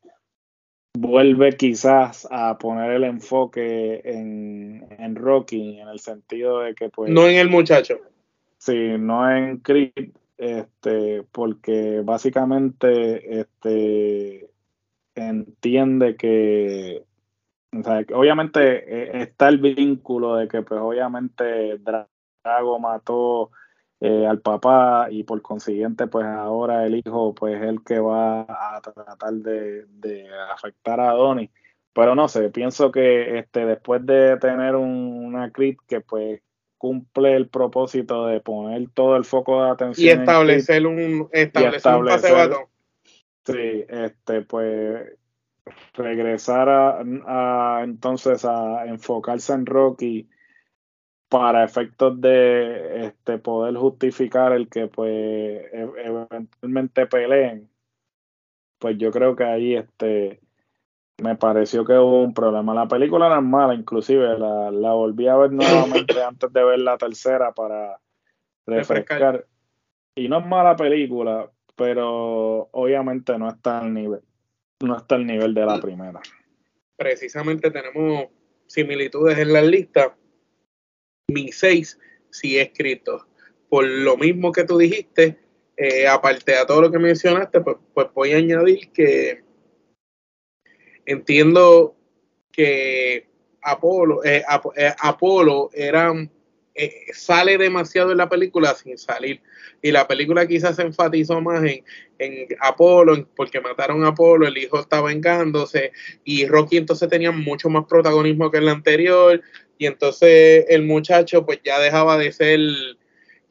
[0.94, 7.10] vuelve quizás a poner el enfoque en, en, Rocky, en el sentido de que pues...
[7.10, 7.98] No en el muchacho.
[8.58, 14.50] Sí, no en Creed, este, porque básicamente este,
[15.14, 17.02] entiende que,
[17.76, 23.50] o sea, obviamente eh, está el vínculo de que pues obviamente Drago mató
[24.04, 28.40] eh, al papá y por consiguiente pues ahora el hijo pues es el que va
[28.40, 31.50] a tratar de, afectar a Donnie
[31.92, 36.40] pero no sé pienso que este después de tener una crit que pues
[36.78, 42.06] cumple el propósito de poner todo el foco de atención y establecer un establecer, un
[42.06, 42.64] pase batón.
[43.46, 45.12] Sí, este, pues
[45.94, 50.28] regresar a, entonces a enfocarse en Rocky
[51.32, 57.70] para efectos de este poder justificar el que pues e, eventualmente peleen
[58.78, 60.40] pues yo creo que ahí este
[61.22, 62.74] me pareció que hubo un problema.
[62.74, 66.98] La película era mala, inclusive la, la volví a ver nuevamente antes de ver la
[66.98, 67.98] tercera para
[68.66, 69.46] refrescar.
[70.14, 74.20] Y no es mala película, pero obviamente no está al nivel,
[74.80, 76.20] no está al nivel de la primera.
[76.96, 78.26] Precisamente tenemos
[78.66, 80.14] similitudes en la lista.
[81.32, 81.98] Mi seis
[82.30, 83.26] sí escrito.
[83.68, 85.38] Por lo mismo que tú dijiste,
[85.76, 89.42] eh, aparte de todo lo que mencionaste, pues, pues voy a añadir que
[91.06, 91.96] entiendo
[92.50, 93.26] que
[93.62, 94.44] Apolo, eh,
[94.76, 95.70] eh, Apolo
[96.74, 99.40] era, sale demasiado en la película sin salir.
[99.82, 101.84] Y la película quizás se enfatizó más en,
[102.18, 105.92] en Apolo, porque mataron a Apolo, el hijo está vengándose,
[106.24, 109.42] y Rocky entonces tenía mucho más protagonismo que el anterior,
[109.78, 112.60] y entonces el muchacho pues ya dejaba de ser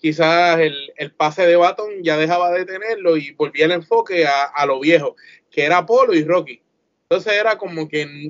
[0.02, 4.80] quizás el, pase de Baton ya dejaba de tenerlo y volvía el enfoque a, lo
[4.80, 5.16] viejo,
[5.50, 6.62] que era Apolo y Rocky.
[7.04, 8.30] Entonces era como que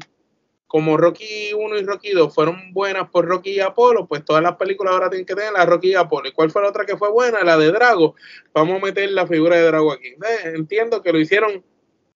[0.71, 4.55] como Rocky 1 y Rocky 2 fueron buenas por Rocky y Apolo, pues todas las
[4.55, 6.29] películas ahora tienen que tener la Rocky y Apolo.
[6.29, 7.43] ¿Y cuál fue la otra que fue buena?
[7.43, 8.15] La de Drago.
[8.53, 10.15] Vamos a meter la figura de Drago aquí.
[10.45, 11.61] Entiendo que lo hicieron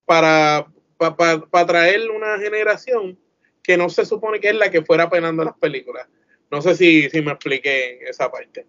[0.06, 3.18] para, para, traer una generación
[3.62, 6.08] que no se supone que es la que fuera penando las películas.
[6.50, 8.64] No sé si, si me expliqué en esa parte.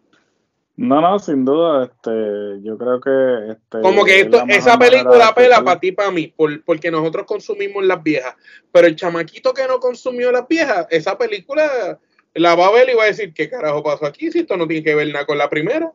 [0.78, 5.64] No, no, sin duda, este, yo creo que este, como que esto, esa película pela
[5.64, 8.36] para ti, para mí, por, porque nosotros consumimos las viejas,
[8.72, 12.00] pero el chamaquito que no consumió las viejas, esa película
[12.36, 14.68] la va a ver y va a decir qué carajo pasó aquí si esto no
[14.68, 15.92] tiene que ver nada con la primera.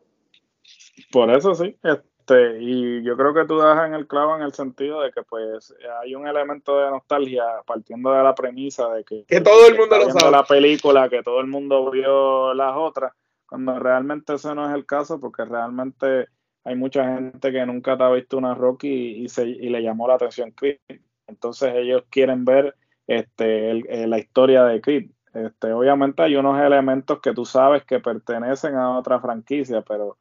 [1.13, 4.53] Por eso sí, este, y yo creo que tú das en el clavo en el
[4.53, 9.23] sentido de que pues hay un elemento de nostalgia partiendo de la premisa de que,
[9.29, 10.29] que todo el mundo lo sabe.
[10.29, 13.13] la película, que todo el mundo vio las otras
[13.53, 16.25] cuando realmente ese no es el caso, porque realmente
[16.63, 20.07] hay mucha gente que nunca te ha visto una Rocky y, se, y le llamó
[20.07, 20.79] la atención Creed.
[21.27, 22.75] Entonces ellos quieren ver
[23.05, 25.11] este, eh, la historia de Creed.
[25.35, 30.17] Este, obviamente hay unos elementos que tú sabes que pertenecen a otra franquicia, pero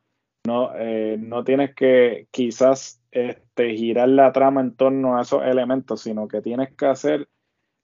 [0.46, 6.02] no, eh, no tienes que quizás este, girar la trama en torno a esos elementos,
[6.02, 7.30] sino que tienes que hacer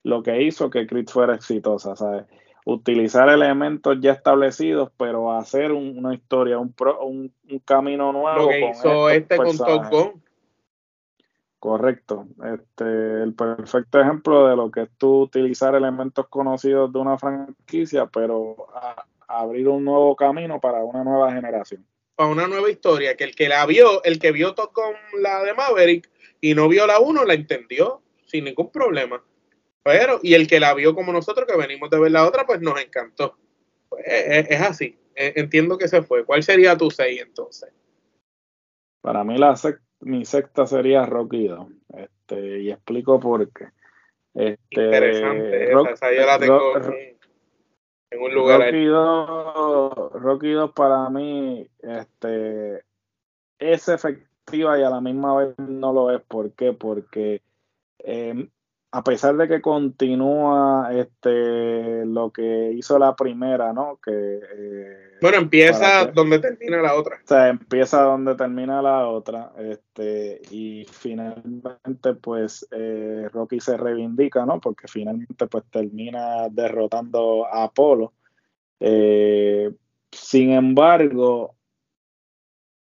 [0.04, 2.26] lo que hizo que Creed fuera exitosa, ¿sabes?
[2.70, 7.32] Utilizar elementos ya establecidos, pero hacer una historia, un, un,
[7.64, 8.42] camino nuevo.
[8.42, 10.20] Lo que hizo este con Top
[11.58, 12.26] Correcto.
[12.44, 18.04] Este, el perfecto ejemplo de lo que es tú utilizar elementos conocidos de una franquicia,
[18.04, 18.68] pero
[19.26, 21.86] abrir un nuevo camino para una nueva generación.
[22.16, 24.72] Para una nueva historia, que el que la vio, el que vio Top
[25.18, 26.10] la de Maverick
[26.42, 29.22] y no vio la 1, la entendió sin ningún problema.
[29.82, 32.60] Pero, y el que la vio como nosotros, que venimos de ver la otra, pues
[32.60, 33.36] nos encantó.
[33.88, 34.98] Pues, es, así.
[35.14, 36.24] E, entiendo que se fue.
[36.24, 37.72] ¿Cuál sería tu 6 entonces?
[39.00, 39.54] Para mí la
[40.00, 41.68] mi sexta sería Rocky 2.
[41.96, 43.68] Este, y explico por qué.
[44.34, 45.72] Este, Interesante.
[45.72, 52.84] esa, yo la tengo en, un lugar Rocky 2, Rocky 2 para mí este,
[53.58, 56.22] es efectiva y a la misma vez no lo es.
[56.22, 56.72] ¿Por qué?
[56.72, 57.42] Porque
[57.98, 58.48] eh,
[58.90, 63.98] a pesar de que continúa este lo que hizo la primera, ¿no?
[64.02, 67.16] Que eh, bueno empieza donde termina la otra.
[67.16, 74.46] O sea, empieza donde termina la otra, este y finalmente pues eh, Rocky se reivindica,
[74.46, 74.58] ¿no?
[74.60, 78.14] Porque finalmente pues termina derrotando a Apolo.
[78.80, 79.70] Eh,
[80.10, 81.56] sin embargo,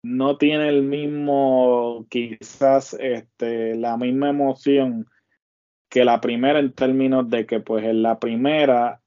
[0.02, 5.06] no tiene el mismo, quizás, este, la misma emoción
[5.90, 9.00] que la primera en términos de que pues en la primera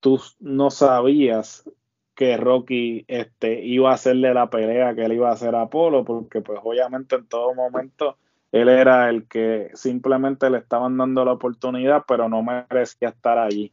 [0.00, 1.68] tú no sabías
[2.14, 6.04] que Rocky este, iba a hacerle la pelea que él iba a hacer a Apolo,
[6.04, 8.18] porque pues obviamente en todo momento
[8.52, 13.72] él era el que simplemente le estaban dando la oportunidad, pero no merecía estar allí.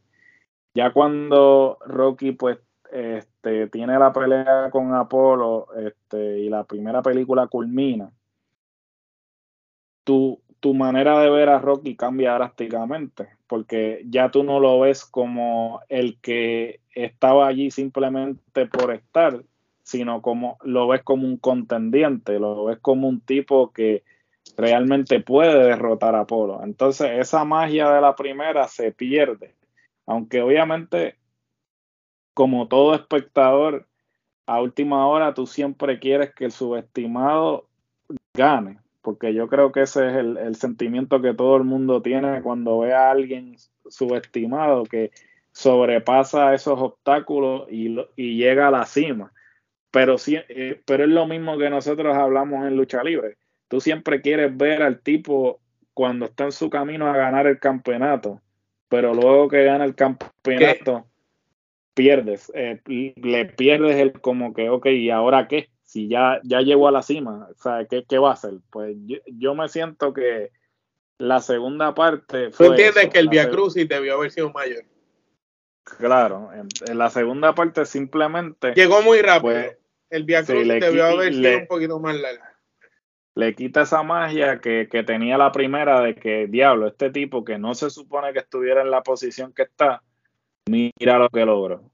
[0.72, 2.58] Ya cuando Rocky pues
[2.90, 8.10] este, tiene la pelea con Apolo este, y la primera película culmina,
[10.04, 15.04] tú tu manera de ver a Rocky cambia drásticamente, porque ya tú no lo ves
[15.04, 19.42] como el que estaba allí simplemente por estar,
[19.82, 24.04] sino como lo ves como un contendiente, lo ves como un tipo que
[24.56, 26.62] realmente puede derrotar a Apolo.
[26.62, 29.54] Entonces esa magia de la primera se pierde,
[30.06, 31.16] aunque obviamente
[32.34, 33.86] como todo espectador,
[34.46, 37.66] a última hora tú siempre quieres que el subestimado
[38.34, 42.80] gane, porque yo creo que ese es el, sentimiento que todo el mundo tiene cuando
[42.80, 43.56] ve a alguien
[43.88, 45.10] subestimado que
[45.52, 49.32] sobrepasa esos obstáculos y, y llega a la cima.
[49.90, 53.36] Pero, eh, pero es lo mismo que nosotros hablamos en lucha libre.
[53.68, 55.60] Tú siempre quieres ver al tipo
[55.94, 58.40] cuando está en su camino a ganar el campeonato,
[58.88, 61.06] pero luego que gana el campeonato,
[61.94, 62.50] pierdes.
[62.54, 65.68] Eh, le pierdes el como que, ok, ¿y ahora qué?
[65.90, 68.52] Si ya, ya llegó a la cima, o sea, ¿qué, qué va a hacer?
[68.70, 70.52] Pues yo, me siento que
[71.18, 72.52] la segunda parte.
[72.52, 74.84] Fue ¿Tú entiendes que el Via Crucis debió haber sido mayor?
[75.98, 78.72] Claro, en, la segunda parte simplemente.
[78.72, 79.52] Llegó muy rápido.
[79.52, 79.78] Pues,
[80.10, 82.44] el Via Crucis debió haber sido un poquito más largo.
[83.34, 87.58] Le quita esa magia que, que tenía la primera de que, diablo, este tipo que
[87.58, 90.04] no se supone que estuviera en la posición que está,
[90.70, 91.90] mira lo que logró.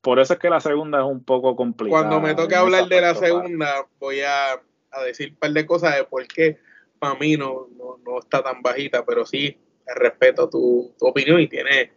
[0.00, 2.08] por eso es que la segunda es un poco complicada.
[2.08, 4.60] Cuando me toque hablar de la segunda, voy a,
[5.04, 6.58] decir un par de cosas de por qué
[6.98, 7.68] para mí no,
[8.04, 11.92] no, está tan bajita, pero sí respeto tu, opinión y tiene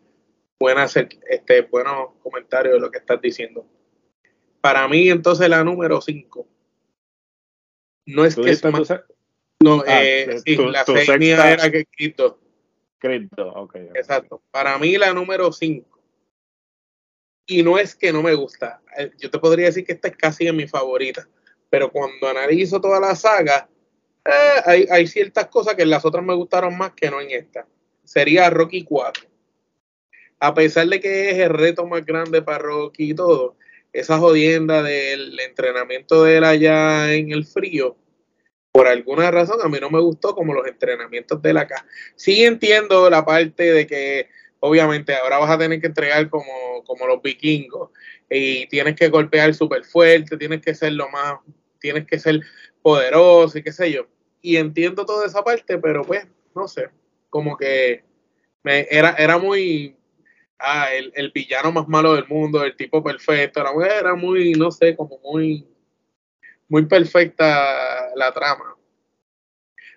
[0.59, 3.65] buenas, este, buenos comentarios de lo que estás diciendo.
[4.61, 6.47] Para mí, entonces, la número 5
[8.05, 11.15] no es que es No, ah, eh, sí, la sexta...
[11.15, 12.39] era que Cristo.
[12.97, 13.75] Cristo, ok.
[13.95, 14.41] Exacto.
[14.51, 15.92] Para mí, la número 5
[17.45, 18.81] y no es que no me gusta.
[18.97, 21.27] Eh, yo te podría decir que esta es casi mi favorita.
[21.69, 23.67] Pero cuando analizo toda la saga,
[24.25, 27.67] eh, hay, ciertas cosas que en las otras me gustaron más que no en esta.
[28.03, 29.25] Sería Rocky 4.
[30.39, 33.55] A pesar de que es el reto más grande para Rocky y todo,
[33.91, 37.95] esa jodienda del entrenamiento de él allá en el frío,
[38.71, 41.85] por alguna razón a mí no me gustó como los entrenamientos de la acá.
[42.15, 44.29] Sí entiendo la parte de que
[44.65, 47.89] obviamente ahora vas a tener que entregar como, como los vikingos
[48.29, 51.39] y tienes que golpear súper fuerte, tienes que ser lo más,
[51.79, 52.39] tienes que ser
[52.81, 54.07] poderoso y qué sé yo.
[54.41, 56.89] Y entiendo toda esa parte, pero pues, no sé,
[57.29, 58.05] como que
[58.63, 59.97] me, era, era muy,
[60.59, 64.71] ah, el, el, villano más malo del mundo, el tipo perfecto, era, era muy, no
[64.71, 65.67] sé, como muy,
[66.69, 68.72] muy perfecta la trama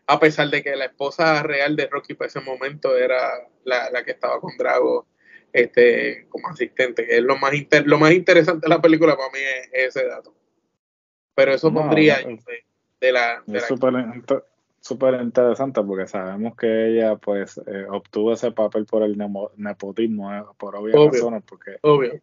[0.07, 3.19] a pesar de que la esposa real de Rocky para ese momento era
[3.65, 5.07] la, que estaba con Drago
[5.53, 7.53] este, como asistente, que es lo más,
[7.85, 9.39] lo más interesante de la película para mí
[9.73, 10.35] es, ese dato.
[11.35, 12.19] Pero eso pondría
[13.01, 13.43] de, la...
[13.47, 13.65] es
[14.81, 19.19] súper interesante porque sabemos que ella pues eh, obtuvo ese papel por el
[19.57, 21.79] nepotismo, eh, por obvias razones, porque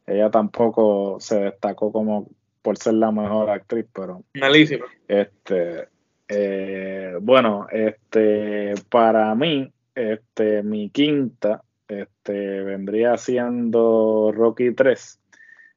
[0.08, 2.30] ella tampoco se destacó como
[2.62, 4.24] por ser la mejor actriz, pero...
[4.36, 4.86] Malísima.
[5.08, 5.90] Este,
[6.28, 15.20] eh, bueno, este, para mí, este, mi quinta, este, vendría siendo Rocky 3.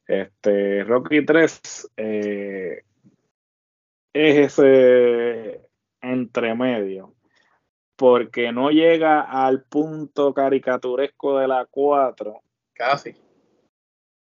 [0.06, 2.82] Este, Rocky 3 eh,
[4.12, 5.68] es ese
[6.00, 7.14] entremedio,
[7.96, 12.40] porque no llega al punto caricaturesco de la 4.
[12.72, 13.16] Casi.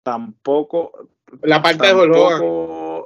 [0.03, 1.09] Tampoco.
[1.41, 3.03] La parte de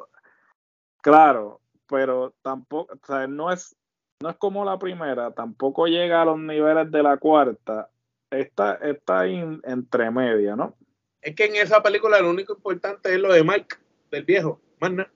[1.02, 3.76] Claro, pero tampoco, o sea, no es,
[4.22, 7.90] no es como la primera, tampoco llega a los niveles de la cuarta,
[8.30, 10.76] está, está ahí entre media, ¿no?
[11.22, 13.76] Es que en esa película lo único importante es lo de Mike,
[14.12, 15.12] del viejo, más nada.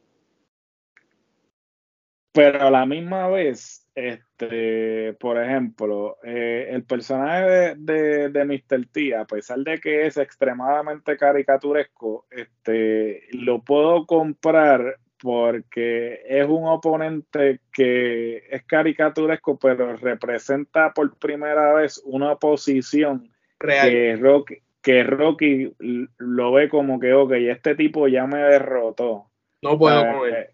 [2.33, 8.87] Pero a la misma vez, este, por ejemplo, eh, el personaje de, de, Mr.
[8.91, 16.67] T, a pesar de que es extremadamente caricaturesco, este, lo puedo comprar porque es un
[16.67, 25.73] oponente que es caricaturesco, pero representa por primera vez una posición que Rocky, que Rocky
[26.17, 29.27] lo ve como que, ok, este tipo ya me derrotó.
[29.61, 30.47] No puedo con él.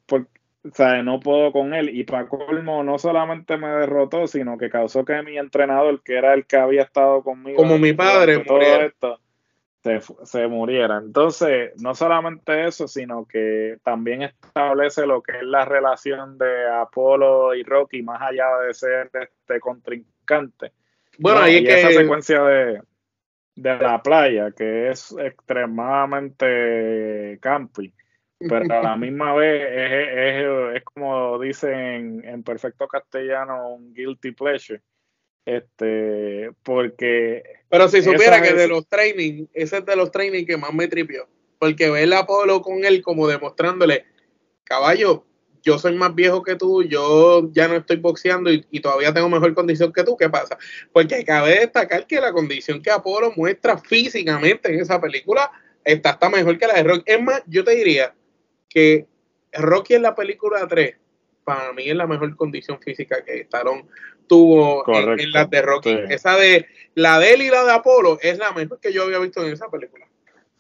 [0.64, 1.90] o sea, no puedo con él.
[1.90, 6.36] Y para colmo, no solamente me derrotó, sino que causó que mi entrenador, que era
[6.36, 7.58] el que había estado conmigo.
[7.58, 9.20] Como mi padre, todo esto,
[9.82, 10.98] se, muriera.
[10.98, 17.54] Entonces, no solamente eso, sino que también establece lo que es la relación de Apolo
[17.56, 20.72] y Rocky, más allá de ser este contrincante.
[21.18, 21.80] Bueno, ahí que...
[21.80, 22.82] esa secuencia de,
[23.56, 27.94] de la playa, que es extremadamente campi,
[28.38, 34.32] pero a la misma vez es, es, es como dicen en perfecto castellano, un guilty
[34.32, 34.82] pleasure
[35.46, 37.44] este, porque.
[37.70, 40.88] Pero si supiera que de los training, ese es de los training que más me
[40.88, 41.28] tripió.
[41.58, 44.06] Porque ver a Apolo con él como demostrándole,
[44.64, 45.26] caballo,
[45.62, 49.54] yo soy más viejo que tú, yo ya no estoy boxeando y, todavía tengo mejor
[49.54, 50.58] condición que tú, ¿qué pasa?
[50.94, 55.52] Porque cabe destacar que la condición que Apolo muestra físicamente en esa película
[55.84, 57.04] está mejor que la de Rocky.
[57.06, 58.14] Es más, yo te diría
[58.70, 59.08] que
[59.54, 60.96] Rocky en la película 3,
[61.44, 63.86] para mí es la mejor condición física que Stallone
[64.30, 66.00] tuvo en, la de Rocky.
[66.10, 69.20] Esa de la de él y la de Apolo es la mejor que yo había
[69.20, 70.06] visto en esa película.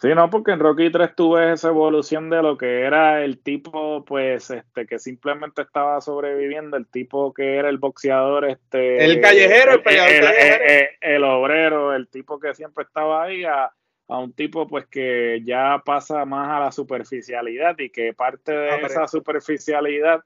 [0.01, 3.37] Sí, no, porque en Rocky 3 tú ves esa evolución de lo que era el
[3.37, 9.03] tipo, pues, este, que simplemente estaba sobreviviendo, el tipo que era el boxeador, este...
[9.03, 13.73] El callejero, el, el, el, obrero, el tipo que siempre estaba ahí, a,
[14.07, 19.05] un tipo, pues, que ya pasa más a la superficialidad y que parte de esa
[19.05, 20.23] superficialidad,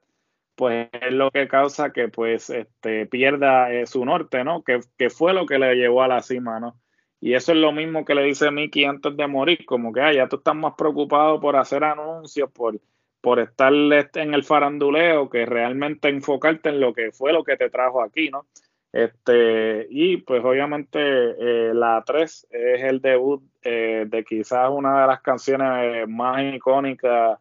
[0.55, 4.63] pues, es lo que causa que, pues, este, pierda eh, su norte, ¿no?
[4.63, 6.79] Que, que fue lo que le llevó a la cima, ¿no?
[7.19, 10.11] Y eso es lo mismo que le dice Mickey antes de morir, como que ah,
[10.11, 12.81] ya tú estás más preocupado por hacer anuncios, por,
[13.21, 17.55] por estar este, en el faranduleo, que realmente enfocarte en lo que fue lo que
[17.55, 18.45] te trajo aquí, ¿no?
[18.91, 25.07] Este, y pues obviamente eh, la 3 es el debut eh, de quizás una de
[25.07, 27.39] las canciones más icónicas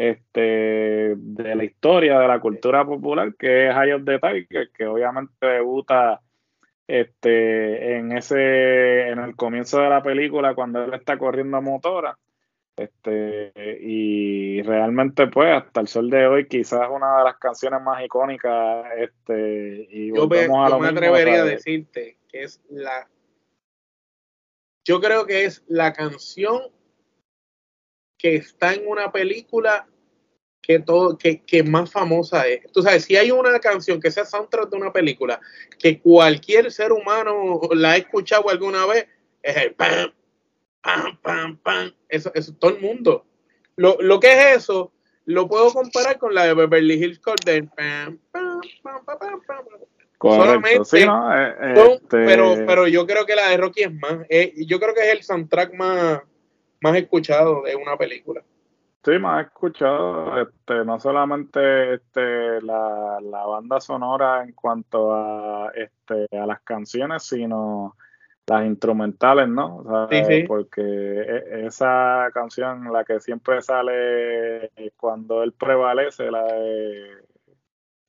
[0.00, 4.86] este, de la historia de la cultura popular, que es High of the Tiger, que
[4.86, 6.22] obviamente debuta
[6.86, 12.18] este, en ese, en el comienzo de la película, cuando él está corriendo a motora.
[12.76, 18.02] Este, y realmente, pues, hasta el sol de hoy, quizás una de las canciones más
[18.02, 18.86] icónicas.
[18.96, 23.06] Este, y yo me, me atrevería a decirte que es la.
[24.82, 26.62] Yo creo que es la canción
[28.16, 29.86] que está en una película
[30.62, 32.70] que, todo, que, que, más famosa es.
[32.72, 35.40] Tú sabes, si hay una canción que sea soundtrack de una película
[35.78, 39.06] que cualquier ser humano la ha escuchado alguna vez,
[39.42, 40.12] es el pam,
[40.82, 41.92] pam, pam, pam.
[42.08, 43.24] Eso, eso todo el mundo.
[43.76, 44.92] Lo, lo que es eso,
[45.24, 49.64] lo puedo comparar con la de Beverly Hills Code Pam, pam, pam, pam, pam, pam.
[50.22, 51.34] Solamente, sí, ¿no?
[51.34, 51.54] Eh,
[51.94, 54.18] este pero, pero yo creo que la de Rocky es más.
[54.28, 56.20] Eh, yo creo que es el soundtrack más,
[56.82, 58.42] más escuchado de una película.
[59.02, 65.72] Sí, me ha escuchado, este, no solamente este, la, la, banda sonora en cuanto a,
[65.74, 67.96] este, a las canciones, sino
[68.46, 69.84] las instrumentales, ¿no?
[70.46, 77.30] Porque e, esa canción, la que siempre sale cuando él prevalece, la de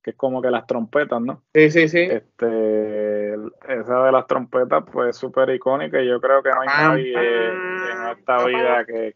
[0.04, 1.44] que es como que las trompetas, ¿no?
[1.54, 2.00] Sí, sí, sí.
[2.00, 7.14] Este, esa de las trompetas, pues súper icónica y yo creo que no hay nadie
[7.14, 9.16] en esta vida que,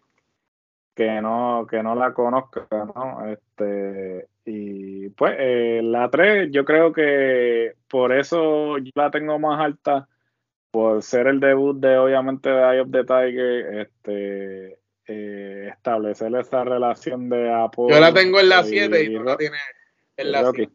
[0.96, 3.30] que no, que no la conozca, ¿no?
[3.30, 9.60] Este, y pues eh, la 3 yo creo que por eso yo la tengo más
[9.60, 10.08] alta,
[10.72, 16.64] por ser el debut de obviamente de Eye of the Tiger, este, eh, establecer esa
[16.64, 17.94] relación de apoyo.
[17.94, 19.62] Yo la tengo en la 7 y, tú la tienes
[20.16, 20.72] en la 7.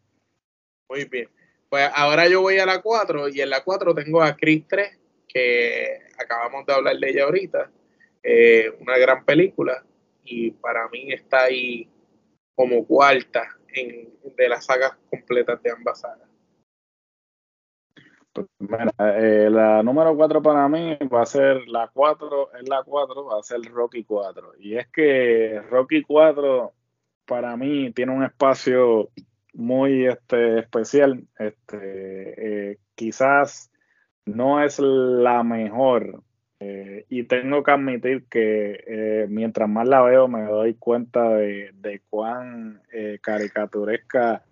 [0.91, 1.29] Muy bien.
[1.71, 4.99] Pues ahora yo voy a la 4 y en la 4 tengo a Chris 3,
[5.27, 7.71] que acabamos de hablar de ella ahorita.
[8.23, 9.83] Eh, una gran película
[10.25, 11.89] y para mí está ahí
[12.55, 16.29] como cuarta en, de las sagas completas de ambas sagas.
[18.33, 18.47] Pues,
[18.99, 23.39] eh, la número 4 para mí va a ser la 4, es la 4, va
[23.39, 24.53] a ser Rocky 4.
[24.59, 26.73] Y es que Rocky 4
[27.27, 29.11] para mí tiene un espacio
[29.55, 31.27] muy este, especial.
[31.39, 33.71] Este, eh, quizás
[34.27, 36.23] no es la mejor
[36.63, 42.03] eh, y tengo que admitir que eh, mientras más la veo me doy cuenta de,
[42.11, 44.45] cuán eh, caricaturesca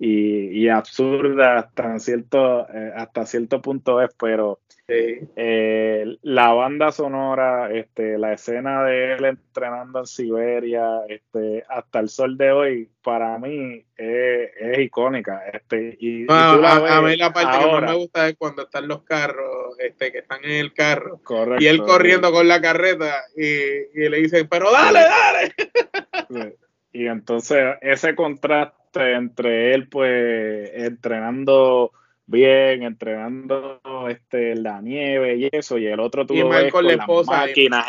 [0.00, 8.16] y, absurda hasta cierto, eh, hasta cierto punto es, pero eh, la banda sonora, este,
[8.16, 13.84] la escena de él entrenando en Siberia, este, hasta el sol de hoy, para mí
[13.96, 15.42] es, icónica.
[15.52, 19.76] Este, y, a, mí la parte que más me gusta es cuando están los carros,
[19.80, 21.20] este, que están en el carro,
[21.58, 26.56] y él corriendo con la carreta y, y le dicen, pero dale, dale.
[26.92, 31.92] Y entonces ese contraste entre él, pues, entrenando
[32.28, 37.86] bien, entrenando este, la nieve y eso, y el otro tuvo con, las máquinas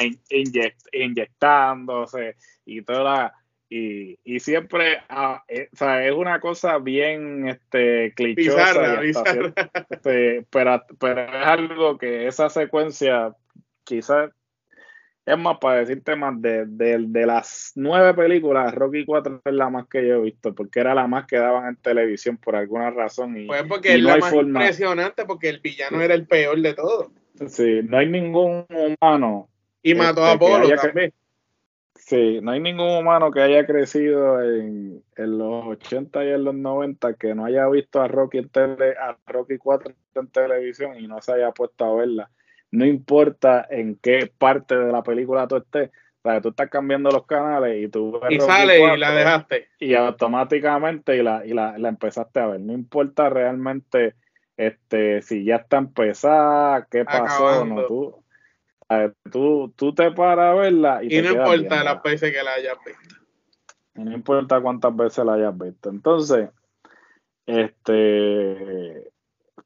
[0.91, 3.34] inyectándose y toda
[3.70, 9.01] y, y siempre ah, eh, o sea, es una cosa bien este clichosa
[9.89, 13.36] este, pero, pero es algo que esa secuencia
[13.84, 14.32] quizás
[15.26, 19.88] es más, para decirte más, de, de, las nueve películas, Rocky 4 es la más
[19.88, 23.38] que yo he visto, porque era la más que daban en televisión por alguna razón.
[23.38, 27.11] Y, pues porque es la más impresionante, porque el villano era el peor de todos.
[27.47, 29.49] Sí, no hay ningún humano.
[29.84, 31.13] Y mató a este, Apolo también.
[31.95, 36.55] Sí, no hay ningún humano que haya crecido en, en, los 80 y en los
[36.55, 41.07] 90 que no haya visto a Rocky, en tele, a Rocky 4 en televisión y
[41.07, 42.32] no se haya puesto a verla
[42.72, 45.89] no importa en qué parte de la película tú estés,
[46.24, 51.17] sea, tú estás cambiando los canales y tú y sale y la dejaste y automáticamente
[51.17, 52.59] y la, y la, la empezaste a ver.
[52.59, 54.15] No importa realmente
[54.57, 58.24] este si ya está empezada, qué pasó, no tú,
[59.32, 62.78] tú, tú te paras a verla y, y no importa las veces que la hayas
[62.86, 63.15] visto.
[63.95, 65.89] Y no importa cuántas veces la hayas visto.
[65.89, 66.49] Entonces,
[67.45, 69.11] este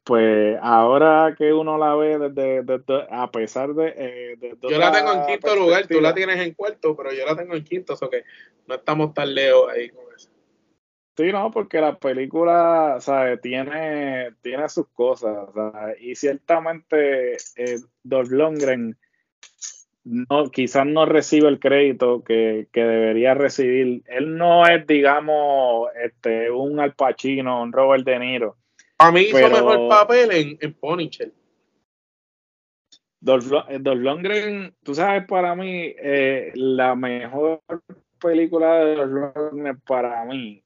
[0.03, 5.25] pues ahora que uno la ve desde, a pesar de, eh, yo la tengo en
[5.25, 8.23] quinto lugar tú la tienes en cuarto pero yo la tengo en quinto o que
[8.67, 10.29] no estamos tan lejos ahí con eso.
[11.15, 13.39] Sí no porque la película ¿sabes?
[13.39, 15.47] tiene tiene sus cosas
[16.01, 18.97] y ciertamente eh, Longren
[20.03, 24.03] no quizás no recibe el crédito que, que, debería recibir.
[24.07, 28.57] Él no es digamos este un Al Pacino un Robert De Niro
[28.97, 31.31] a mí hizo mejor papel en, en Punisher.
[33.19, 37.61] Dolph, Lundgren, tú sabes, para mí, eh, la mejor
[38.19, 40.61] película de Dolph Lundgren para mí,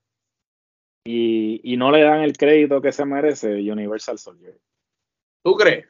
[1.05, 4.57] y, y, no le dan el crédito que se merece, Universal Soldier.
[5.43, 5.85] ¿Tú crees?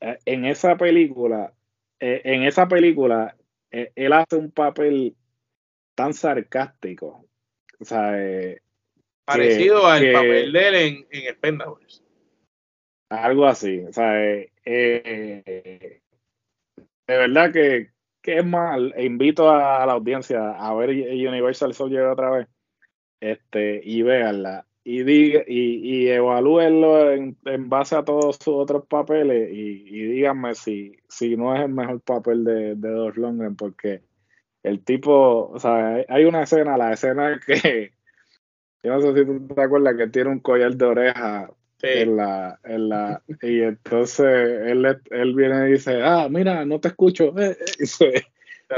[0.00, 1.54] Eh, en esa película,
[2.00, 3.36] eh, en esa película,
[3.70, 5.14] él hace un papel
[5.94, 7.26] tan sarcástico.
[7.80, 8.12] O sea,
[9.28, 12.02] Parecido al papel de él en, en Expendables.
[13.10, 16.00] Algo así, o sea, eh, eh,
[17.06, 18.94] de verdad que, que, es mal.
[18.98, 22.48] Invito a, la audiencia a ver Universal Soldier otra vez
[23.20, 28.86] este, y véanla y, diga, y, y evalúenlo en, en, base a todos sus otros
[28.86, 34.00] papeles y, y, díganme si, si no es el mejor papel de, de Longren, porque
[34.62, 37.92] el tipo, o sea, hay una escena, la escena que
[38.82, 41.50] yo no sé si tú te acuerdas que tiene un collar de oreja
[41.82, 46.88] en la, en la, y entonces él, él viene y dice, ah, mira, no te
[46.88, 48.24] escucho, eh, eh", y se,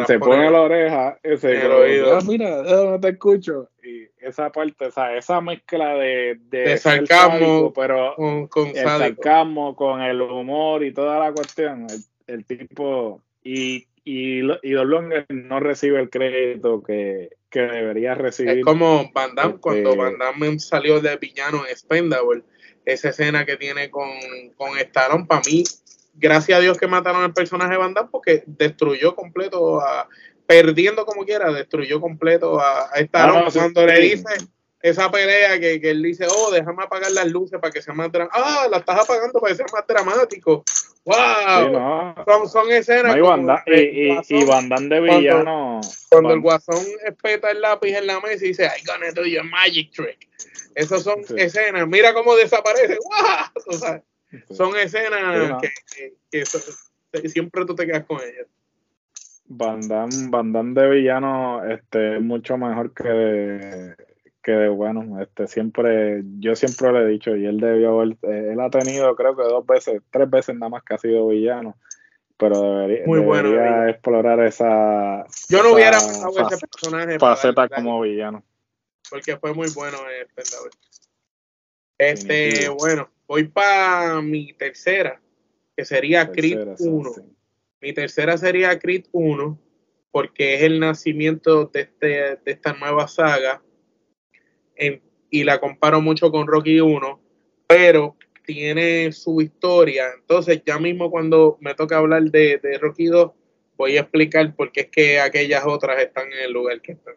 [0.07, 4.87] se pone, la oreja, y se ah, mira, eh, no te escucho, y esa parte,
[4.87, 10.93] o sea, esa mezcla de, de, sarcasmo, pero con, el sarcasmo con el humor y
[10.93, 14.75] toda la cuestión, el, el tipo, y y, y
[15.29, 18.59] no recibe el crédito que, debería recibir.
[18.59, 22.45] Es como Van Damme, este, cuando Van Damme salió de villano en Spendable,
[22.85, 24.09] esa escena que tiene con,
[24.57, 25.65] con Stallone, para mí,
[26.15, 30.09] gracias a Dios que mataron al personaje de Van Damme porque destruyó completo a,
[30.47, 34.25] perdiendo como quiera, destruyó completo a, a Stallone ah, cuando le dice
[34.83, 38.11] esa pelea que, que, él dice, oh, déjame apagar las luces para que sea más
[38.11, 38.43] dramático.
[38.43, 40.65] Ah, la estás apagando para que sea más dramático.
[41.05, 42.25] ¡Wow!
[42.27, 43.17] son, son, escenas.
[43.67, 45.81] y, y, de villano.
[46.11, 49.45] Cuando, el guasón espeta el lápiz en la mesa y dice, I'm gonna do your
[49.45, 50.29] magic trick.
[50.75, 51.87] Esas son escenas.
[51.87, 52.97] Mira cómo desaparece.
[52.97, 53.65] ¡Wow!
[53.67, 54.03] O sea,
[54.51, 55.73] son escenas que,
[56.31, 58.47] que, siempre tú te quedas con ellas.
[59.53, 63.95] Van Damme, de villano este, es mucho mejor que
[64.43, 68.61] que bueno, este siempre, yo siempre le he dicho, y él debió haber, eh, él
[68.61, 71.77] ha tenido creo que dos veces, tres veces nada más que ha sido villano,
[72.37, 78.43] pero debería, Muy bueno, explorar esa yo no hubiera pasado ese personaje faceta como villano.
[79.11, 79.99] Porque fue muy bueno
[81.99, 85.21] Este, bueno, voy para mi tercera,
[85.77, 87.11] que sería Creed 1.
[87.81, 89.59] Mi tercera sería Creed 1,
[90.13, 93.61] porque es el nacimiento de, este, de esta nueva saga
[95.31, 97.21] y la comparo mucho con Rocky 1,
[97.67, 100.07] pero tiene su historia.
[100.19, 103.31] Entonces, ya mismo cuando me toca hablar de, de Rocky 2,
[103.77, 107.15] voy a explicar por qué es que aquellas otras están en el lugar que están.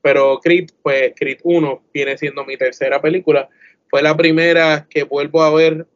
[0.00, 3.48] Pero Creed, pues Creed 1 viene siendo mi tercera película.
[3.88, 5.86] Fue la primera que vuelvo a ver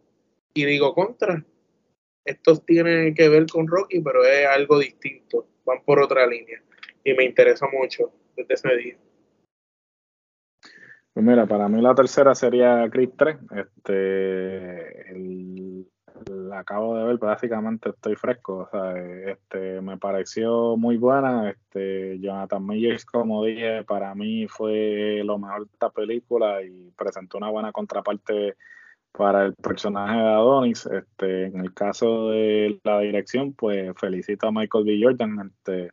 [0.52, 1.44] y digo, contra,
[2.24, 6.62] estos tienen que ver con Rocky, pero es algo distinto, van por otra línea.
[7.04, 8.96] Y me interesa mucho desde ese día.
[11.20, 13.36] Pues mira, para mí la tercera sería Creed 3.
[13.54, 15.04] Este,
[16.30, 18.60] la acabo de ver, básicamente estoy fresco.
[18.60, 18.94] O sea,
[19.30, 21.50] este, me pareció muy buena.
[21.50, 27.36] Este, Jonathan Majors, como dije, para mí fue lo mejor de esta película y presentó
[27.36, 28.56] una buena contraparte
[29.12, 30.86] para el personaje de Adonis.
[30.86, 34.98] Este, en el caso de la dirección, pues felicito a Michael B.
[35.02, 35.52] Jordan.
[35.54, 35.90] Este,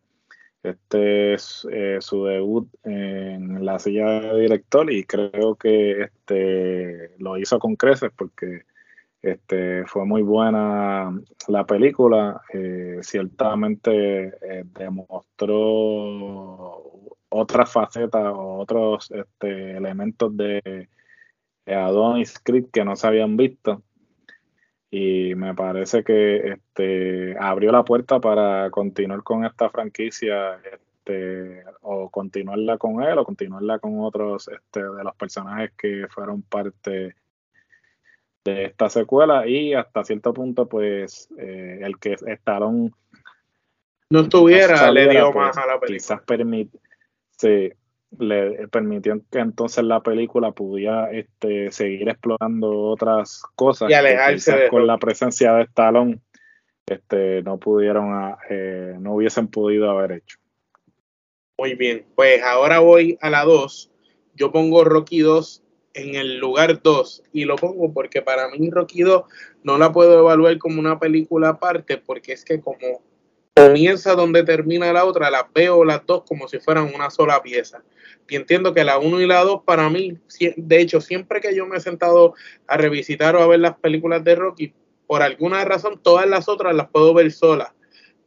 [0.69, 7.37] este es eh, su debut en la silla de director y creo que este lo
[7.37, 8.63] hizo con creces porque
[9.21, 12.41] este fue muy buena la película.
[12.53, 15.63] Eh, ciertamente eh, demostró
[17.29, 20.87] otras facetas o otros este, elementos de
[21.65, 23.83] Adonis Creed que no se habían visto
[24.89, 32.09] y me parece que este abrió la puerta para continuar con esta franquicia este, o
[32.09, 37.15] continuarla con él o continuarla con otros este, de los personajes que fueron parte
[38.45, 42.91] de esta secuela y hasta cierto punto pues eh, el que Stallone
[44.09, 45.97] no estuviera le dio pues, más a la película.
[45.97, 46.79] Quizás permite,
[47.37, 47.73] sí,
[48.19, 54.87] le permitió que entonces la película pudiera este, seguir explorando otras cosas y alejarse con
[54.87, 56.21] la presencia de Stallone
[56.87, 60.37] este, no pudieron, ah, eh, no hubiesen podido haber hecho.
[61.57, 63.91] Muy bien, pues ahora voy a la 2.
[64.35, 65.63] Yo pongo Rocky 2
[65.95, 69.23] en el lugar 2 y lo pongo porque para mí Rocky 2
[69.63, 73.01] no la puedo evaluar como una película aparte porque es que como
[73.57, 77.83] comienza donde termina la otra, las veo las dos como si fueran una sola pieza.
[78.29, 80.17] Y entiendo que la 1 y la 2 para mí,
[80.57, 82.35] de hecho, siempre que yo me he sentado
[82.67, 84.73] a revisitar o a ver las películas de Rocky,
[85.07, 87.69] por alguna razón todas las otras las puedo ver solas.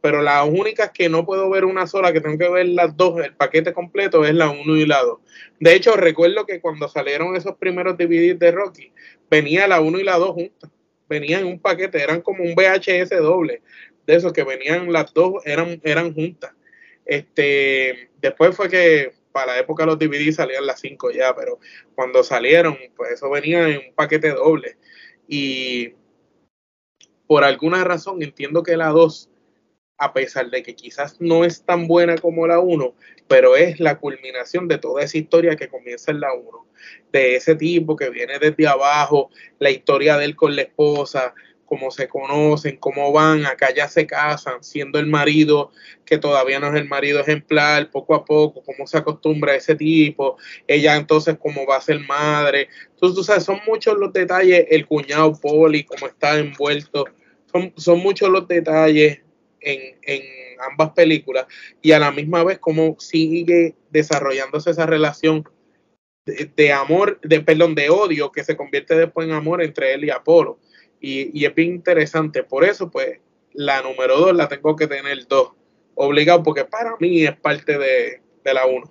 [0.01, 3.23] Pero las únicas que no puedo ver una sola, que tengo que ver las dos,
[3.23, 5.19] el paquete completo, es la 1 y la 2.
[5.59, 8.91] De hecho, recuerdo que cuando salieron esos primeros DVDs de Rocky,
[9.29, 10.71] venía la 1 y la 2 juntas.
[11.07, 13.61] Venían en un paquete, eran como un VHS doble.
[14.11, 16.51] De esos que venían las dos, eran, eran juntas.
[17.05, 21.59] Este, después fue que para la época los DVDs salían las 5 ya, pero
[21.95, 24.75] cuando salieron, pues eso venía en un paquete doble.
[25.29, 25.93] Y
[27.25, 29.29] por alguna razón entiendo que la 2,
[29.97, 32.93] a pesar de que quizás no es tan buena como la 1,
[33.29, 36.67] pero es la culminación de toda esa historia que comienza en la 1,
[37.13, 41.33] de ese tipo que viene desde abajo, la historia de él con la esposa,
[41.71, 45.71] cómo se conocen, cómo van, acá ya se casan, siendo el marido
[46.05, 49.75] que todavía no es el marido ejemplar, poco a poco, cómo se acostumbra a ese
[49.75, 50.35] tipo,
[50.67, 52.67] ella entonces cómo va a ser madre.
[52.89, 57.05] Entonces, tú sabes, son muchos los detalles, el cuñado Poli, cómo está envuelto
[57.75, 59.19] son, muchos los detalles
[59.59, 60.21] en,
[60.69, 61.47] ambas películas
[61.81, 65.43] y a la misma vez cómo sigue desarrollándose esa relación
[66.25, 70.11] de, amor, de perdón, de odio que se convierte después en amor entre él y
[70.11, 70.59] Apolo.
[71.01, 72.43] Y, es bien interesante.
[72.43, 73.19] Por eso, pues,
[73.53, 75.51] la número dos la tengo que tener dos.
[75.95, 78.21] Obligado, porque para mí es parte de,
[78.53, 78.85] la uno.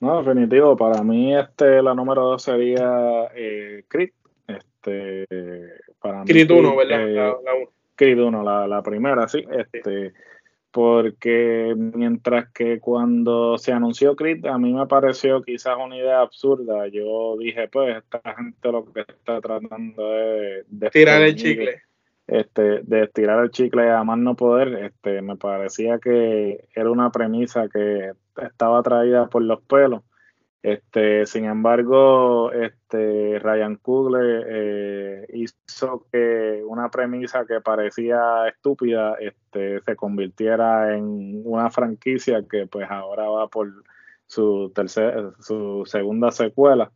[0.00, 0.76] No, definitivo.
[0.76, 3.84] Para mí, este, la número dos sería eh,
[4.46, 5.26] Este,
[6.00, 7.08] para Creed 1, ¿verdad?
[7.08, 7.52] Eh, la, la,
[7.94, 9.44] Creed 1, la, la, primera, sí.
[9.50, 10.12] Este,
[10.74, 16.88] porque mientras que cuando se anunció Creed, a mí me pareció quizás una idea absurda.
[16.88, 21.80] Yo dije, pues, esta gente lo que está tratando es de tirar el chicle.
[22.26, 27.12] Este, de estirar el chicle a más no poder, este, me parecía que era una
[27.12, 28.10] premisa que
[28.42, 30.02] estaba traída por los pelos
[30.64, 39.82] este, sin embargo, este, Ryan Coogler eh, hizo que una premisa que parecía estúpida este,
[39.82, 43.70] se convirtiera en una franquicia que pues ahora va por
[44.26, 46.90] su tercera, su segunda secuela.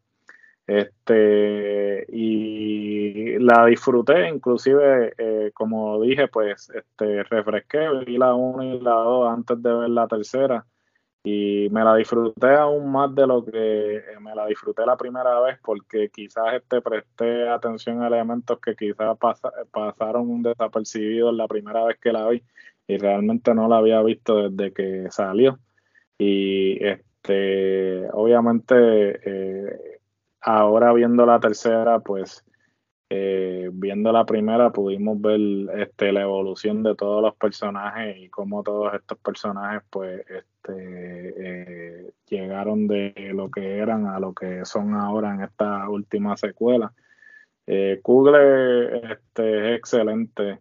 [0.66, 8.80] Este, y la disfruté, inclusive, eh, como dije, pues este, refresqué, vi la 1 y
[8.80, 10.64] la 2 antes de ver la tercera
[11.30, 15.40] y me la disfruté aún más de lo que eh, me la disfruté la primera
[15.40, 19.18] vez porque quizás este presté atención a elementos que quizás
[19.70, 22.42] pasaron desapercibidos la primera vez que la vi
[22.86, 25.58] y realmente no la había visto desde que salió.
[26.18, 30.00] Y este obviamente eh,
[30.40, 32.42] ahora viendo la tercera pues
[33.10, 35.40] eh, viendo la primera pudimos ver
[35.78, 40.24] este, la evolución de todos los personajes y cómo todos estos personajes pues
[40.76, 46.92] eh, llegaron de lo que eran a lo que son ahora en esta última secuela.
[47.66, 50.60] Eh, este, es excelente.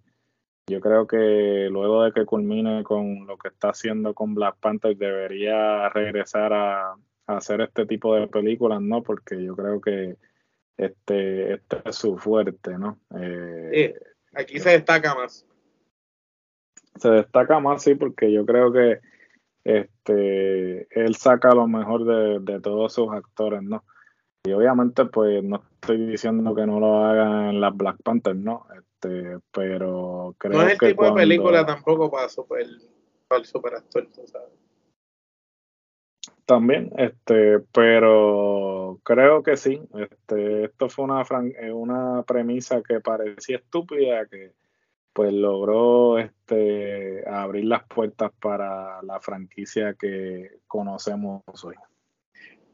[0.68, 4.98] Yo creo que luego de que culmine con lo que está haciendo con Black Panther
[4.98, 6.98] debería regresar a, a
[7.28, 9.02] hacer este tipo de películas, ¿no?
[9.02, 10.18] Porque yo creo que
[10.78, 13.00] este, este es su fuerte, ¿no?
[13.20, 13.94] Eh,
[14.34, 15.46] aquí se destaca más.
[16.96, 19.00] Se destaca más, sí, porque yo creo que
[19.68, 22.06] este, él saca lo mejor
[22.42, 23.84] de, todos sus actores, ¿no?
[24.46, 28.66] Y obviamente, pues no estoy diciendo que no lo hagan en las Black Panther, ¿no?
[28.78, 30.58] Este, pero creo que.
[30.58, 32.66] No es el tipo de película tampoco para, super,
[33.28, 34.54] para el superactor, ¿sabes?
[36.46, 39.82] También, este, pero creo que sí.
[39.96, 41.24] Este, esto fue una,
[41.60, 44.54] eh, una premisa que parecía estúpida, que
[45.18, 51.74] pues logró este, abrir las puertas para la franquicia que conocemos hoy.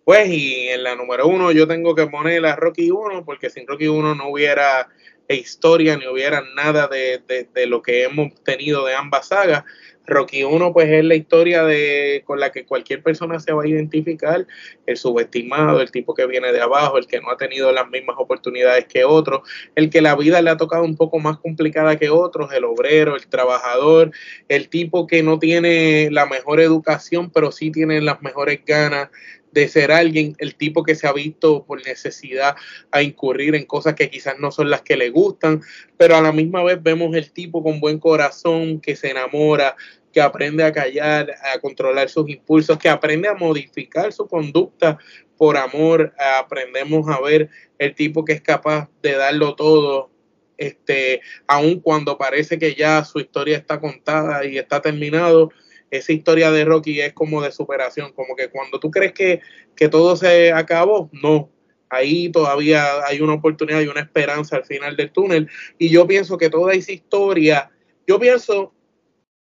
[0.03, 3.65] Pues y en la número uno yo tengo que poner a Rocky 1 porque sin
[3.65, 4.90] Rocky 1 no hubiera
[5.27, 7.21] e historia, ni hubiera nada de,
[7.53, 9.63] de, lo que hemos tenido de ambas sagas.
[10.05, 13.67] Rocky 1 pues es la historia de con la que cualquier persona se va a
[13.67, 14.45] identificar,
[14.85, 18.17] el subestimado, el tipo que viene de abajo, el que no ha tenido las mismas
[18.19, 22.09] oportunidades que otros, el que la vida le ha tocado un poco más complicada que
[22.09, 24.11] otros, el obrero, el trabajador,
[24.49, 29.09] el tipo que no tiene la mejor educación, pero sí tiene las mejores ganas
[29.53, 32.55] de ser alguien, el tipo que se ha visto por necesidad
[32.91, 35.61] a incurrir en cosas que quizás no son las que le gustan,
[35.95, 39.75] pero a la misma vez vemos el tipo con buen corazón que se enamora,
[40.11, 44.97] que aprende a callar, a controlar sus impulsos, que aprende a modificar su conducta
[45.38, 50.11] por amor, aprendemos a ver el tipo que es capaz de darlo todo,
[50.57, 55.51] este, aun cuando parece que ya su historia está contada y está terminado,
[55.94, 59.41] esa historia de Rocky es como de superación, como que cuando tú crees que,
[59.90, 61.52] todo se acabó, no,
[61.90, 65.48] ahí todavía hay una oportunidad y una esperanza al final del túnel.
[65.78, 67.70] Y yo pienso que toda esa historia,
[68.07, 68.74] yo pienso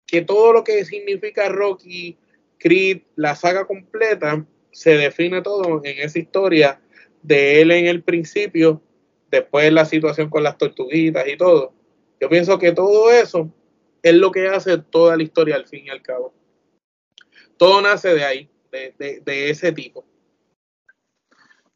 [0.05, 2.17] que todo lo que significa Rocky,
[2.59, 6.79] Creed, la saga completa, se define todo en esa historia
[7.23, 8.79] de él en el principio,
[9.31, 11.73] después la situación con las tortuguitas y todo.
[12.21, 13.51] Yo pienso que todo eso
[14.03, 16.33] es lo que hace toda la historia al fin y al cabo
[17.63, 20.03] todo nace de ahí, de, ese tipo.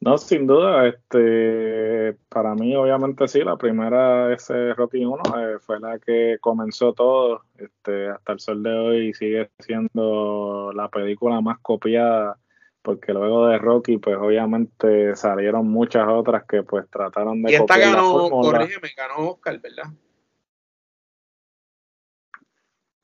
[0.02, 5.80] No, sin duda, este, para mí obviamente sí, la primera, ese Rocky 1, eh, fue
[5.80, 11.58] la que comenzó todo, este, hasta el sol de hoy sigue siendo la película más
[11.60, 12.38] copiada,
[12.82, 17.54] porque luego de Rocky, pues obviamente salieron muchas otras que pues trataron de...
[17.54, 19.86] Y esta ganó, corrígeme, ganó Oscar, ¿verdad?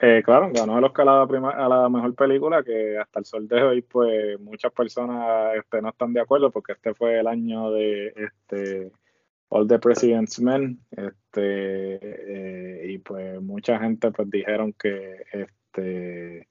[0.06, 3.48] Eh, claro, ganó el Oscar a la, a la mejor película, que hasta el sol
[3.48, 7.72] de hoy, pues muchas personas este, no están de acuerdo, porque este fue el año
[7.72, 8.92] de este,
[9.48, 16.50] All the President's Men, este, eh, y pues mucha gente pues dijeron que este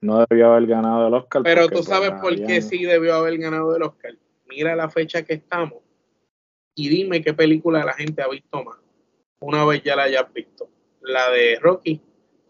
[0.00, 1.42] no debió haber ganado el Oscar.
[1.42, 4.16] Pero tú pues, sabes por qué sí debió haber ganado el Oscar.
[4.48, 5.82] Mira la fecha que estamos
[6.74, 8.78] y dime qué película la gente ha visto más.
[9.38, 10.70] Una vez ya la hayas visto.
[11.02, 12.00] La de Rocky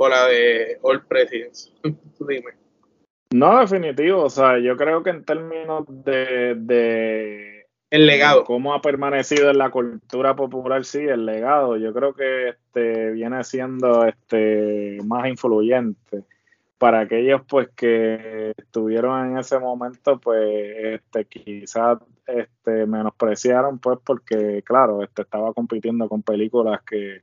[0.02, 1.74] o la de All Presidents?
[2.20, 2.54] dime.
[3.32, 4.24] No, definitivo.
[4.24, 8.44] O sea, yo creo que en términos de, el legado.
[8.44, 11.76] Cómo ha permanecido en la cultura popular, sí, el legado.
[11.76, 16.24] Yo creo que este viene siendo este más influyente
[16.78, 24.62] para aquellos pues que estuvieron en ese momento, pues este quizás este menospreciaron pues porque
[24.64, 27.20] claro, este estaba compitiendo con películas que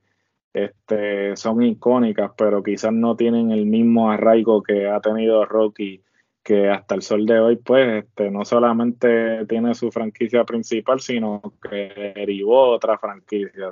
[0.58, 6.04] este, son icónicas, pero quizás no tienen el mismo arraigo que ha tenido Rocky,
[6.44, 11.42] que hasta el sol de hoy, pues, este, no solamente tiene su franquicia principal, sino
[11.62, 13.70] que derivó otra franquicia.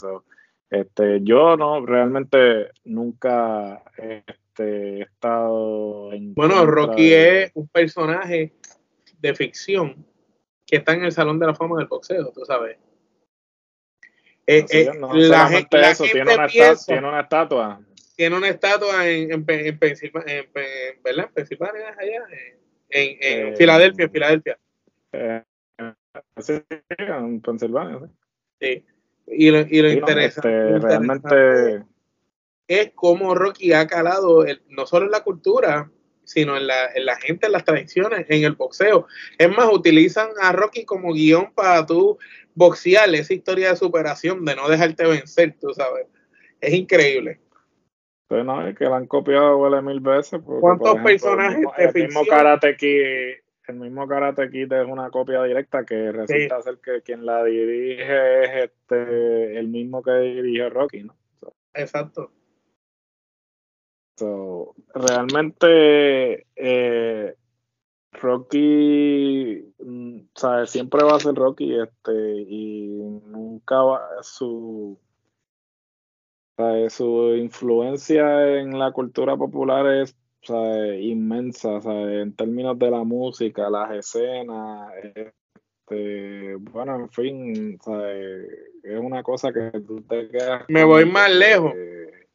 [0.69, 6.33] este, yo no, realmente nunca este, he estado en...
[6.35, 8.53] Bueno, Rocky es un personaje
[9.19, 10.05] de ficción
[10.65, 12.77] que está en el Salón de la Fama del boxeo, tú sabes.
[14.47, 15.67] Eh, eh, la, gente,
[16.11, 17.81] tiene, una tiene, una estatua.
[18.15, 21.29] Tiene una estatua en, en, en, Pensilvania, en ¿verdad?
[21.33, 22.23] Pensilvania, allá,
[22.89, 24.59] en, en eh, Filadelfia, Filadelfia.
[26.37, 27.99] sí, en Pensilvania,
[28.61, 28.85] sí.
[29.27, 31.83] Y lo, y lo, interesante, este, realmente
[32.67, 35.89] es cómo Rocky ha calado el, no solo en la cultura,
[36.23, 39.07] sino en la, en la gente, en las tradiciones, en el boxeo.
[39.37, 42.17] Es más, utilizan a Rocky como guion para tú
[42.55, 46.07] boxear esa historia de superación, de no dejarte vencer, tú sabes.
[46.59, 47.39] Es increíble.
[48.29, 50.41] No, es que la han copiado huele mil veces.
[50.43, 53.37] ¿Cuántos personajes el mismo, Karate Kid,
[53.67, 58.43] el mismo Karate Kid es una copia directa que resulta ser que quien la dirige
[58.43, 61.15] es este el mismo que dirige Rocky, ¿no?
[61.73, 62.31] Exacto.
[64.17, 67.35] So, realmente eh,
[68.13, 70.69] Rocky, mm, ¿sabes?
[70.69, 72.87] Siempre va a ser Rocky, este, y
[73.25, 74.99] nunca va su,
[76.89, 80.15] su influencia en la cultura popular es
[80.99, 87.79] inmensa, en términos de la música, las escenas, este, bueno, en fin,
[88.83, 90.65] es una cosa que tú te quedas.
[90.67, 91.73] Me voy más lejos.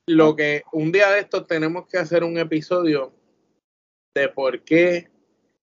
[0.07, 3.13] Lo que un día de estos tenemos que hacer un episodio
[4.15, 5.10] de por qué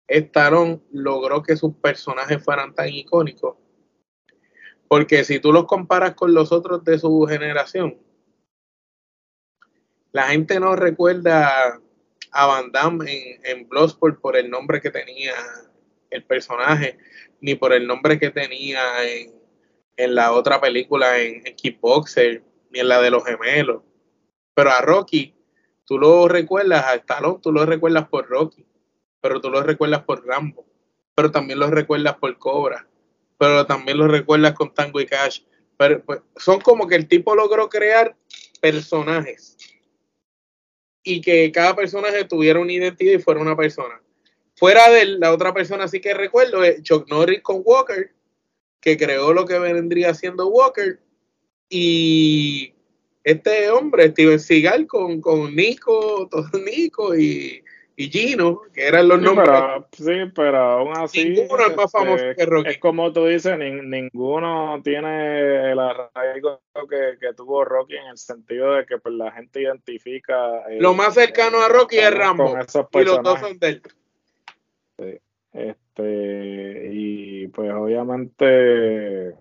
[0.07, 3.57] Stallone logró que sus personajes fueran tan icónicos.
[4.87, 7.97] Porque si tú los comparas con los otros de su generación,
[10.11, 11.81] la gente no recuerda
[12.31, 15.33] a Van Damme en, en Bloodsport por el nombre que tenía
[16.09, 16.97] el personaje,
[17.41, 19.37] ni por el nombre que tenía en,
[19.97, 23.81] en la otra película en, Kickboxer, ni en la de los gemelos.
[24.53, 25.35] Pero a Rocky,
[25.85, 28.65] tú lo recuerdas, a Stallone, tú lo recuerdas por Rocky,
[29.21, 30.65] pero tú lo recuerdas por Rambo,
[31.15, 32.87] pero también lo recuerdas por Cobra,
[33.37, 35.41] pero también lo recuerdas con Tango y Cash.
[35.77, 38.15] Pero pues, son como que el tipo logró crear
[38.61, 39.57] personajes
[41.03, 44.01] y que cada personaje tuviera una identidad y fuera una persona.
[44.55, 48.11] Fuera de la otra persona sí que recuerdo es Chuck Norris con Walker,
[48.81, 50.99] que creó lo que vendría siendo Walker,
[51.69, 52.73] y
[53.23, 57.63] este hombre, Steven Seagal, con, con Nico, todo Nico y,
[57.99, 59.49] y Gino, que eran los nombres.
[59.91, 61.29] sí, pero aún así.
[61.29, 62.69] Ninguno es más famoso este, que Rocky.
[62.69, 68.73] Es como tú dices, ninguno tiene el arraigo que, que, tuvo Rocky en el sentido
[68.73, 70.69] de que pues, la gente identifica.
[70.69, 72.55] Eh, Lo más cercano a Rocky es Rambo.
[72.93, 73.81] Y los dos son de él.
[74.99, 75.19] Sí.
[75.53, 79.35] Este, y pues obviamente,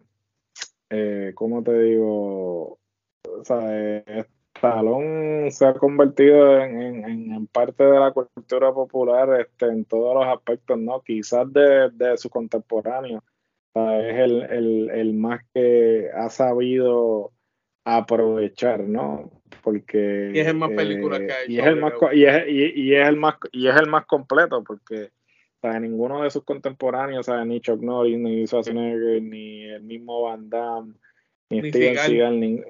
[0.88, 2.78] eh, ¿cómo te digo?
[3.22, 4.24] O sea, eh,
[4.56, 10.78] Stallone se ha convertido en, parte de la cultura popular este, en todos los aspectos,
[10.78, 11.02] ¿no?
[11.02, 13.22] Quizás de, de su contemporáneo.
[13.74, 17.32] es el, el, más que ha sabido
[17.84, 19.30] aprovechar, ¿no?
[19.62, 21.54] Porque y es el más películas que hay.
[21.54, 24.64] Y es el más y es, y, es el más y es el más completo
[24.64, 25.10] porque
[25.80, 30.94] ninguno de sus contemporáneos, o ni Chuck Norris, ni Schwarzenegger, ni el mismo Van Damme,
[31.50, 32.60] ni, Steven Seagal, ni,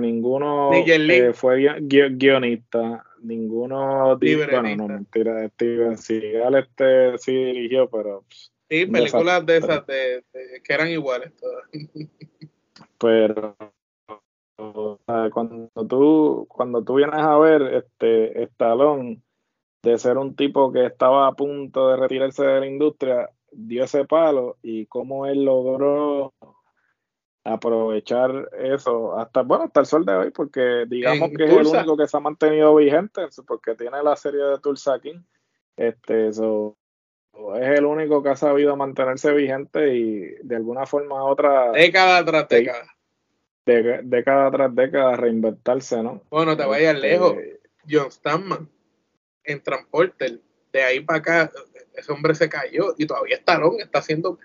[0.00, 8.24] ninguno eh, fue guionista, ninguno bueno, no, mentira, Steven Seagal este sí dirigió, pero
[8.68, 10.24] sí, películas de esas de,
[10.62, 11.64] que eran iguales todas.
[12.98, 13.56] pero
[15.32, 19.20] cuando tú cuando tú vienes a ver este Stallone
[19.82, 24.04] de ser un tipo que estaba a punto de retirarse de la industria, dio ese
[24.04, 26.32] palo y cómo él logró
[27.46, 31.96] aprovechar eso hasta bueno hasta el sol de hoy porque digamos que es el único
[31.96, 35.20] que se ha mantenido vigente porque tiene la serie de Tulsa King
[35.76, 36.76] este eso
[37.54, 42.24] es el único que ha sabido mantenerse vigente y de alguna forma u otra década
[42.24, 42.96] tras década.
[43.64, 47.34] De, década tras década reinventarse no bueno te vayas este, lejos.
[47.88, 48.68] John Stanman
[49.44, 50.40] en Transporter
[50.72, 51.52] de ahí para acá
[51.94, 54.40] ese hombre se cayó y todavía está está haciendo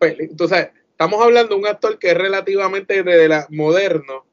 [0.00, 4.24] entonces Estamos hablando de un actor que es relativamente de la, moderno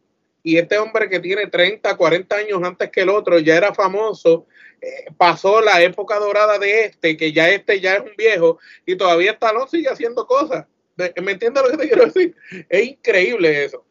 [0.44, 4.46] y este hombre que tiene 30, 40 años antes que el otro ya era famoso,
[4.80, 8.96] eh, pasó la época dorada de este, que ya este ya es un viejo y
[8.96, 10.68] todavía no sigue haciendo cosas.
[10.98, 12.36] ¿Me entiendes lo que te quiero decir?
[12.70, 13.84] Es increíble eso.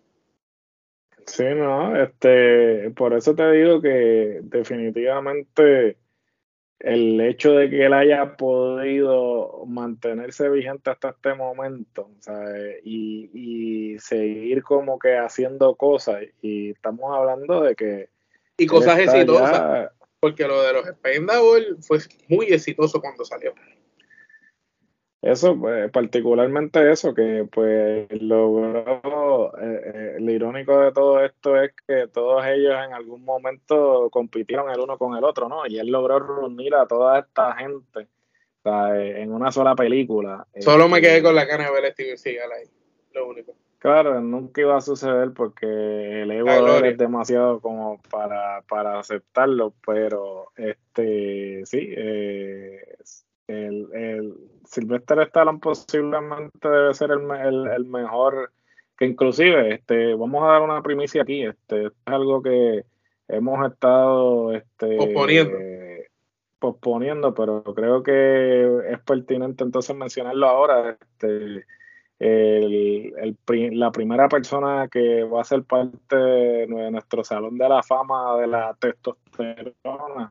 [1.26, 5.96] Sí, no, este, por eso te digo que definitivamente
[6.80, 12.10] el hecho de que él haya podido mantenerse vigente hasta este momento
[12.82, 18.08] Y, seguir como que haciendo cosas y estamos hablando de que
[18.56, 19.90] y cosas exitosas
[20.20, 21.98] porque lo de los Spendables fue
[22.28, 23.54] muy exitoso cuando salió
[25.22, 31.72] eso, pues, particularmente eso, que pues logró, eh, eh, lo irónico de todo esto es
[31.86, 35.66] que todos ellos en algún momento compitieron el uno con el otro, ¿no?
[35.66, 38.08] Y él logró reunir a toda esta gente
[38.64, 40.46] en una sola película.
[40.58, 42.66] Solo me quedé con la cara de ver Steven Seagal ahí,
[43.12, 43.54] lo único.
[43.78, 46.50] Claro, nunca iba a suceder porque el ego
[46.84, 52.96] es demasiado como para, para aceptarlo, pero este sí, eh,
[53.50, 58.52] el, el Sylvester Stallone posiblemente debe ser el, el, mejor
[58.96, 62.84] que inclusive este vamos a dar una primicia aquí este es algo que
[63.28, 65.58] hemos estado este posponiendo.
[66.58, 71.64] posponiendo pero creo que es pertinente entonces mencionarlo ahora este
[72.18, 73.14] el,
[73.48, 78.36] el, la primera persona que va a ser parte de nuestro salón de la fama
[78.38, 80.30] de la testosterona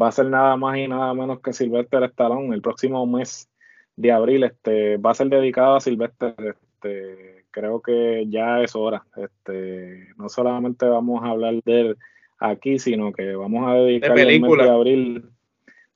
[0.00, 2.54] va a ser nada más y nada menos que Sylvester Stallone.
[2.54, 3.48] El próximo mes
[3.96, 9.04] de abril este va a ser dedicado a Sylvester este creo que ya es hora.
[9.16, 11.96] Este no solamente vamos a hablar de él
[12.38, 15.24] aquí sino que vamos a dedicar el mes de abril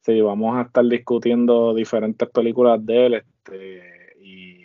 [0.00, 4.59] sí vamos a estar discutiendo diferentes películas de él este y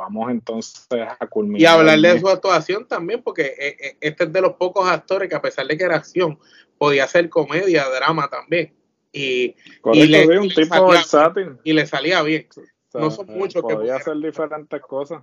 [0.00, 4.32] vamos entonces a culminar y hablar de su actuación también porque eh, eh, este es
[4.32, 6.38] de los pocos actores que a pesar de que era acción
[6.78, 8.72] podía hacer comedia, drama también.
[9.12, 9.54] Y,
[9.92, 11.58] y le, un tipo versátil.
[11.64, 12.46] Y le salía bien.
[12.94, 15.22] no son muchos que podía hacer diferentes cosas.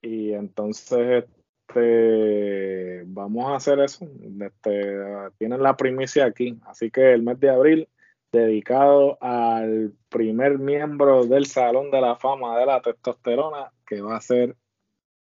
[0.00, 1.24] Y entonces
[1.68, 4.08] este vamos a hacer eso.
[4.40, 4.96] Este,
[5.36, 6.58] tienen la primicia aquí.
[6.66, 7.88] Así que el mes de abril
[8.32, 14.20] dedicado al primer miembro del Salón de la Fama de la Testosterona, que va a
[14.20, 14.56] ser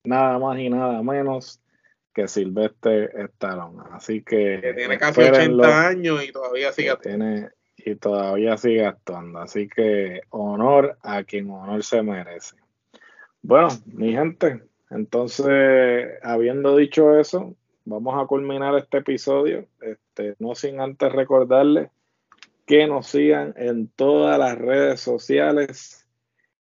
[0.04, 1.60] nada más y nada menos
[2.14, 3.82] que Silvestre Stallone.
[3.92, 4.60] Así que.
[4.62, 7.48] Que tiene casi 80 años y todavía sigue actuando.
[7.76, 9.40] y todavía sigue actuando.
[9.40, 12.56] Así que honor a quien honor se merece.
[13.42, 19.66] Bueno, mi gente, entonces, habiendo dicho eso, vamos a culminar este episodio.
[19.82, 21.90] Este, no sin antes recordarles
[22.66, 26.06] que nos sigan en todas las redes sociales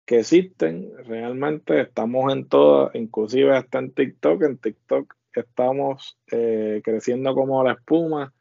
[0.05, 0.91] que existen.
[1.05, 4.43] Realmente estamos en todas, inclusive hasta en TikTok.
[4.43, 8.33] En TikTok estamos eh, creciendo como la espuma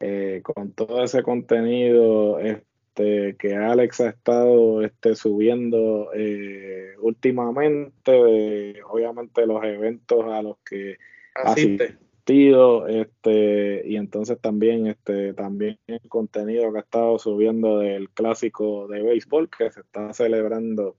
[0.00, 9.46] eh, con todo ese contenido este, que Alex ha estado este, subiendo eh, últimamente, obviamente
[9.46, 10.98] los eventos a los que
[11.34, 18.88] asiste este, y entonces también, este, también el contenido que ha estado subiendo del clásico
[18.88, 20.96] de béisbol que se está celebrando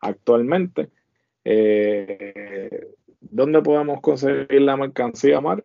[0.00, 0.90] actualmente.
[1.44, 2.88] Eh,
[3.20, 5.64] ¿Dónde podemos conseguir la mercancía, Mar?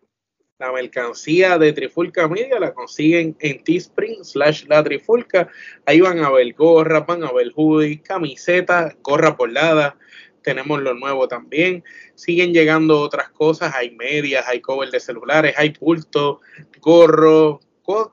[0.58, 5.48] La mercancía de Trifulca Media la consiguen en Teespring slash la Trifulca.
[5.84, 9.98] Ahí van a ver gorras, van a ver hoodies, camisetas, gorra polada,
[10.46, 11.82] tenemos lo nuevo también.
[12.14, 16.40] Siguen llegando otras cosas, hay medias, hay cover de celulares, hay pulto,
[16.80, 17.60] gorro,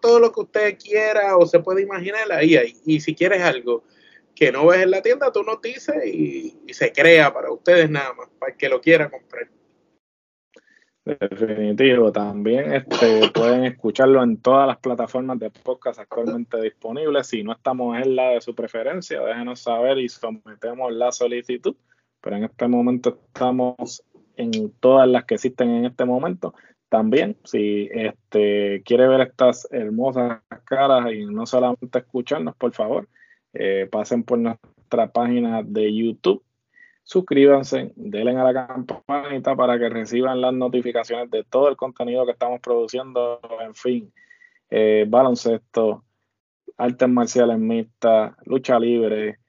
[0.01, 2.75] todo lo que usted quiera o se puede imaginar, ahí.
[2.85, 3.83] Y si quieres algo
[4.33, 8.13] que no ves en la tienda, tú nos dices y, se crea para ustedes nada
[8.13, 9.47] más, para el que lo quiera comprar.
[11.05, 17.27] Definitivo, también este, pueden escucharlo en todas las plataformas de podcast actualmente disponibles.
[17.27, 21.75] Si no estamos en la de su preferencia, déjenos saber y sometemos la solicitud
[22.23, 24.01] pero en este momento estamos
[24.37, 26.53] en todas las que existen en este momento.
[26.87, 33.09] También, si este, quiere ver estas hermosas caras y no solamente escucharnos, por favor,
[33.53, 36.41] eh, pasen por nuestra página de YouTube,
[37.03, 42.31] suscríbanse, denle a la campanita para que reciban las notificaciones de todo el contenido que
[42.31, 44.13] estamos produciendo, en fin,
[44.69, 46.05] eh, baloncesto,
[46.77, 49.39] artes marciales mixtas, lucha libre,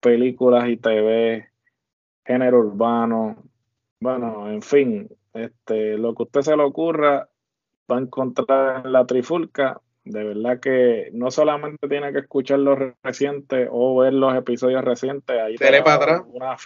[0.00, 1.49] películas y TV,
[2.24, 3.36] género urbano,
[4.00, 7.28] bueno, en fin, este, lo que usted se le ocurra
[7.90, 9.80] va a encontrar en la trifulca.
[10.04, 15.38] De verdad que no solamente tiene que escuchar los recientes o ver los episodios recientes,
[15.38, 16.56] ahí para una,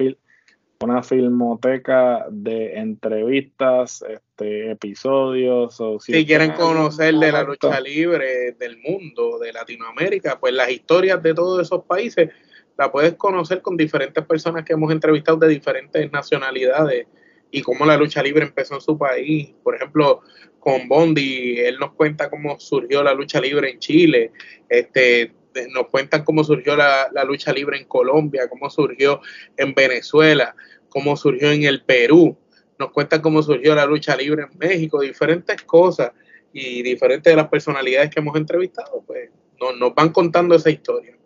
[0.81, 5.81] una filmoteca de entrevistas, este, episodios.
[5.81, 11.21] O si, quieren conocer de la lucha libre del mundo, de Latinoamérica, pues las historias
[11.21, 12.31] de todos esos países
[12.77, 17.07] la puedes conocer con diferentes personas que hemos entrevistado de diferentes nacionalidades
[17.51, 19.55] y cómo la lucha libre empezó en su país.
[19.63, 20.23] Por ejemplo,
[20.59, 24.33] con Bondi, él nos cuenta cómo surgió la lucha libre en Chile,
[24.69, 25.33] este,
[25.71, 29.21] nos cuentan cómo surgió la, la lucha libre en Colombia, cómo surgió
[29.57, 30.57] en Venezuela,
[30.89, 32.37] cómo surgió en el Perú,
[32.79, 36.11] nos cuentan cómo surgió la lucha libre en México, diferentes cosas
[36.53, 39.31] y diferentes de las personalidades que hemos entrevistado, pues
[39.61, 41.17] nos, nos van contando esa historia.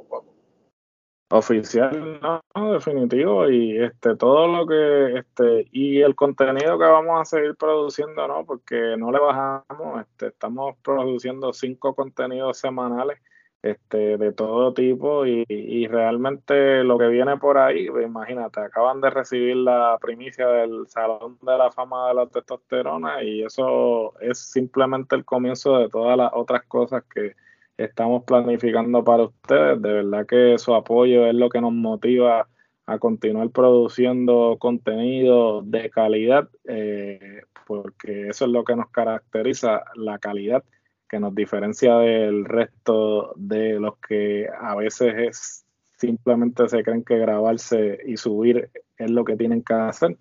[1.31, 7.25] Oficial, no, definitivo, y este todo lo que este y el contenido que vamos a
[7.27, 13.19] seguir produciendo, no, porque no le bajamos, este estamos produciendo cinco contenidos semanales,
[13.61, 19.03] este de todo tipo y, y realmente lo que viene por ahí, pues, imagínate, acaban
[19.03, 24.39] de recibir la primicia del Salón de la Fama de la Testosterona y eso es
[24.39, 27.35] simplemente el comienzo de todas las otras cosas que
[27.79, 29.81] estamos planificando para ustedes.
[29.81, 32.49] De verdad que su apoyo es lo que nos motiva
[32.87, 40.19] a continuar produciendo contenido de calidad, eh, porque eso es lo que nos caracteriza, la
[40.19, 40.65] calidad
[41.09, 45.65] que nos diferencia del resto de los que a veces es
[45.97, 50.17] simplemente se creen que grabarse y subir es lo que tienen que hacer.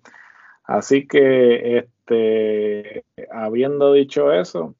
[0.64, 4.74] Así que, este, habiendo dicho eso,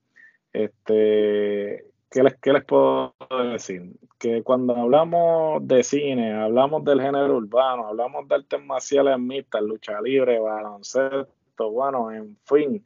[0.52, 3.14] este, ¿qué les, ¿qué les puedo
[3.52, 3.92] decir?
[4.18, 10.00] Que cuando hablamos de cine, hablamos del género urbano, hablamos de artes marciales mixtas, lucha
[10.00, 12.84] libre, baloncesto, bueno, en fin,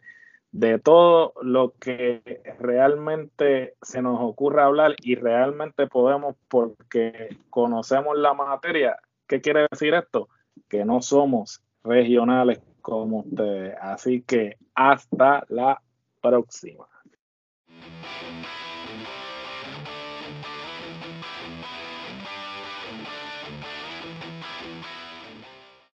[0.53, 8.35] de todo lo que realmente se nos ocurre hablar y realmente podemos porque conocemos la
[8.35, 8.97] materia.
[9.27, 10.29] ¿Qué quiere decir esto?
[10.69, 13.75] Que no somos regionales como ustedes.
[13.81, 15.81] Así que hasta la
[16.21, 16.87] próxima.